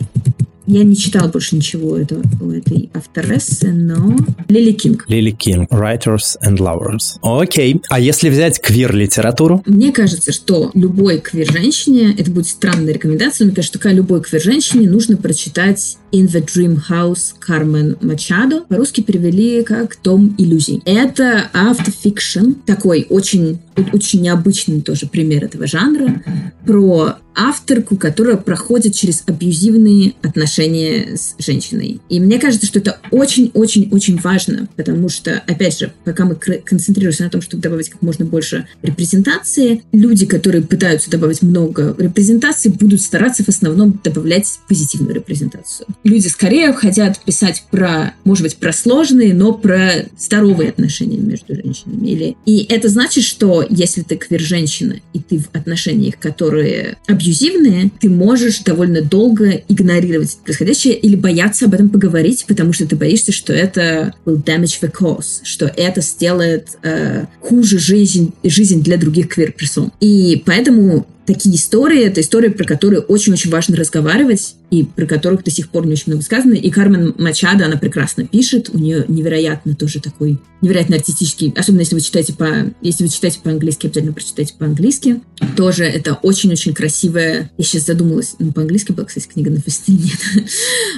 [0.67, 4.17] я не читала больше ничего этого, у этой авторессы, но...
[4.49, 5.05] Лили Кинг.
[5.09, 5.71] Лили Кинг.
[5.71, 7.19] Writers and Lovers.
[7.23, 7.81] Окей.
[7.89, 9.63] А если взять квир-литературу?
[9.67, 14.89] Мне кажется, что любой квир-женщине, это будет странная рекомендация, но мне кажется, что любой квир-женщине
[14.89, 18.65] нужно прочитать In the Dream House Кармен Мачадо.
[18.69, 20.83] По-русски перевели как «Дом иллюзий».
[20.85, 23.59] Это автофикшн, такой очень,
[23.95, 26.23] очень необычный тоже пример этого жанра,
[26.67, 32.01] про авторку, которая проходит через абьюзивные отношения с женщиной.
[32.11, 37.31] И мне кажется, что это очень-очень-очень важно, потому что, опять же, пока мы концентрируемся на
[37.31, 43.45] том, чтобы добавить как можно больше репрезентации, люди, которые пытаются добавить много репрезентации, будут стараться
[43.45, 49.53] в основном добавлять позитивную репрезентацию люди скорее хотят писать про, может быть, про сложные, но
[49.53, 52.09] про здоровые отношения между женщинами.
[52.09, 52.37] Или...
[52.47, 58.61] И это значит, что если ты квир-женщина, и ты в отношениях, которые абьюзивные, ты можешь
[58.61, 64.15] довольно долго игнорировать происходящее или бояться об этом поговорить, потому что ты боишься, что это
[64.25, 69.93] will damage the cause, что это сделает э, хуже жизнь, жизнь для других квир-персон.
[70.01, 75.51] И поэтому такие истории, это истории, про которые очень-очень важно разговаривать, и про которых до
[75.51, 76.55] сих пор не очень много сказано.
[76.55, 81.95] И Кармен Мачадо, она прекрасно пишет, у нее невероятно тоже такой, невероятно артистический, особенно если
[81.95, 82.47] вы читаете по,
[82.81, 85.21] если вы читаете по-английски, обязательно прочитайте по-английски.
[85.57, 90.51] Тоже это очень-очень красивая, я сейчас задумалась, ну, по-английски была, кстати, книга фестивале, нет.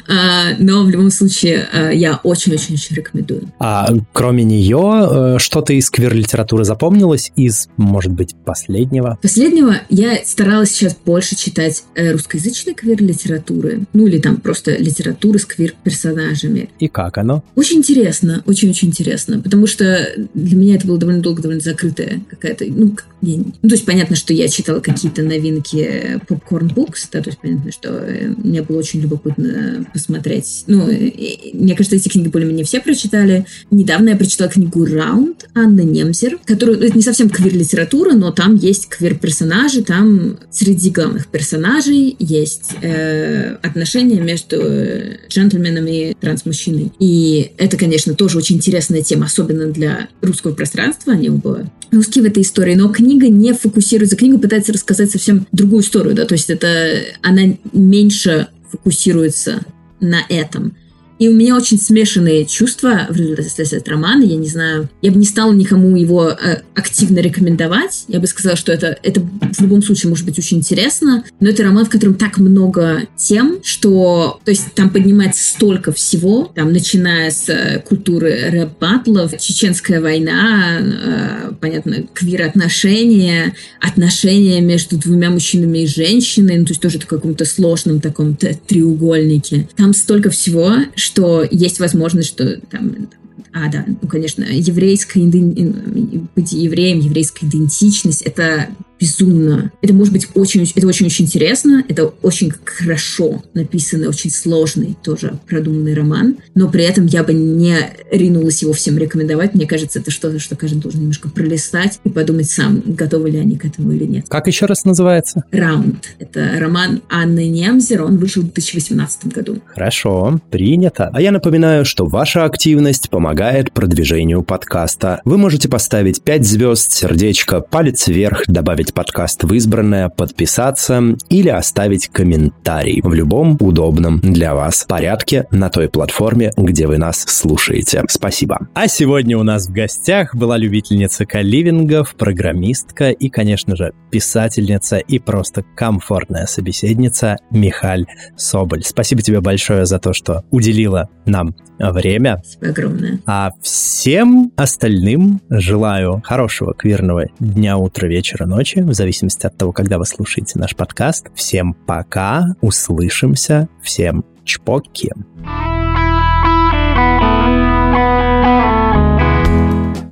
[0.09, 3.53] а, но в любом случае а, я очень-очень-очень рекомендую.
[3.59, 9.19] А кроме нее, э, что-то из квир-литературы запомнилось из, может быть, последнего?
[9.21, 13.87] Последнего я старалась сейчас больше читать э, русскоязычной квир-литературы, литературы.
[13.93, 16.71] Ну или там просто литературы с квир-персонажами.
[16.79, 17.45] И как оно?
[17.55, 22.65] Очень интересно, очень-очень интересно, потому что для меня это было довольно долго, довольно закрытая какая-то,
[22.69, 27.31] ну, я, ну, то есть понятно, что я читала какие-то новинки Popcorn Books, да, то
[27.31, 30.65] есть понятно, что э, мне было очень любопытно посмотреть.
[30.67, 33.47] Ну, мне кажется, эти книги более-менее все прочитали.
[33.71, 38.89] Недавно я прочитала книгу «Раунд» Анны Немзер, которую, это не совсем квир-литература, но там есть
[38.89, 46.93] квир-персонажи, там среди главных персонажей есть э, отношения между э, джентльменами и трансмужчиной.
[46.99, 51.13] И это, конечно, тоже очень интересная тема, особенно для русского пространства.
[51.13, 54.17] Они оба русские в этой истории, но книга не фокусируется.
[54.17, 59.65] Книга пытается рассказать совсем другую историю, да, то есть это она меньше фокусируется
[60.01, 60.77] на этом.
[61.19, 64.25] И у меня очень смешанные чувства в результате этого романа.
[64.25, 68.05] Я не знаю, я бы не стала никому его э, активно рекомендовать.
[68.09, 71.25] Я бы сказала, что это, это в любом случае может быть очень интересно.
[71.41, 74.41] Но это роман, в котором так много тем, что...
[74.45, 81.53] То есть там поднимается столько всего, там, начиная с э, культуры рэп-баттлов, чеченская война, э,
[81.61, 88.01] понятно, квир-отношения, отношения между двумя мужчинами и женщиной, ну, то есть тоже в каком-то сложном
[88.01, 89.69] таком треугольнике.
[89.77, 90.73] Там столько всего,
[91.05, 93.09] что есть возможность, что там
[93.53, 98.69] а, да, ну, конечно, еврейская, быть евреем, еврейская идентичность, это
[99.05, 99.71] безумно.
[99.83, 105.95] Это может быть очень, это очень-очень интересно, это очень хорошо написанный, очень сложный, тоже продуманный
[105.95, 107.77] роман, но при этом я бы не
[108.11, 109.55] ринулась его всем рекомендовать.
[109.55, 113.57] Мне кажется, это что-то, что каждый должен немножко пролистать и подумать сам, готовы ли они
[113.57, 114.27] к этому или нет.
[114.29, 115.45] Как еще раз называется?
[115.51, 116.17] «Раунд».
[116.19, 119.59] Это роман Анны Немзер, он вышел в 2018 году.
[119.67, 121.11] Хорошо, принято.
[121.13, 125.21] А я напоминаю, что ваша активность помогает продвижению подкаста.
[125.25, 132.09] Вы можете поставить 5 звезд, сердечко, палец вверх, добавить подкаст в избранное, подписаться или оставить
[132.09, 138.05] комментарий в любом удобном для вас порядке на той платформе, где вы нас слушаете.
[138.09, 138.69] Спасибо.
[138.75, 145.19] А сегодня у нас в гостях была любительница каливингов, программистка и, конечно же, писательница и
[145.19, 148.85] просто комфортная собеседница Михаль Соболь.
[148.85, 152.41] Спасибо тебе большое за то, что уделила нам время.
[152.45, 153.19] Спасибо огромное.
[153.27, 159.99] А всем остальным желаю хорошего квирного дня, утра, вечера, ночи, в зависимости от того, когда
[159.99, 161.29] вы слушаете наш подкаст.
[161.35, 165.13] Всем пока, услышимся, всем чпоки.
[165.45, 165.69] Thank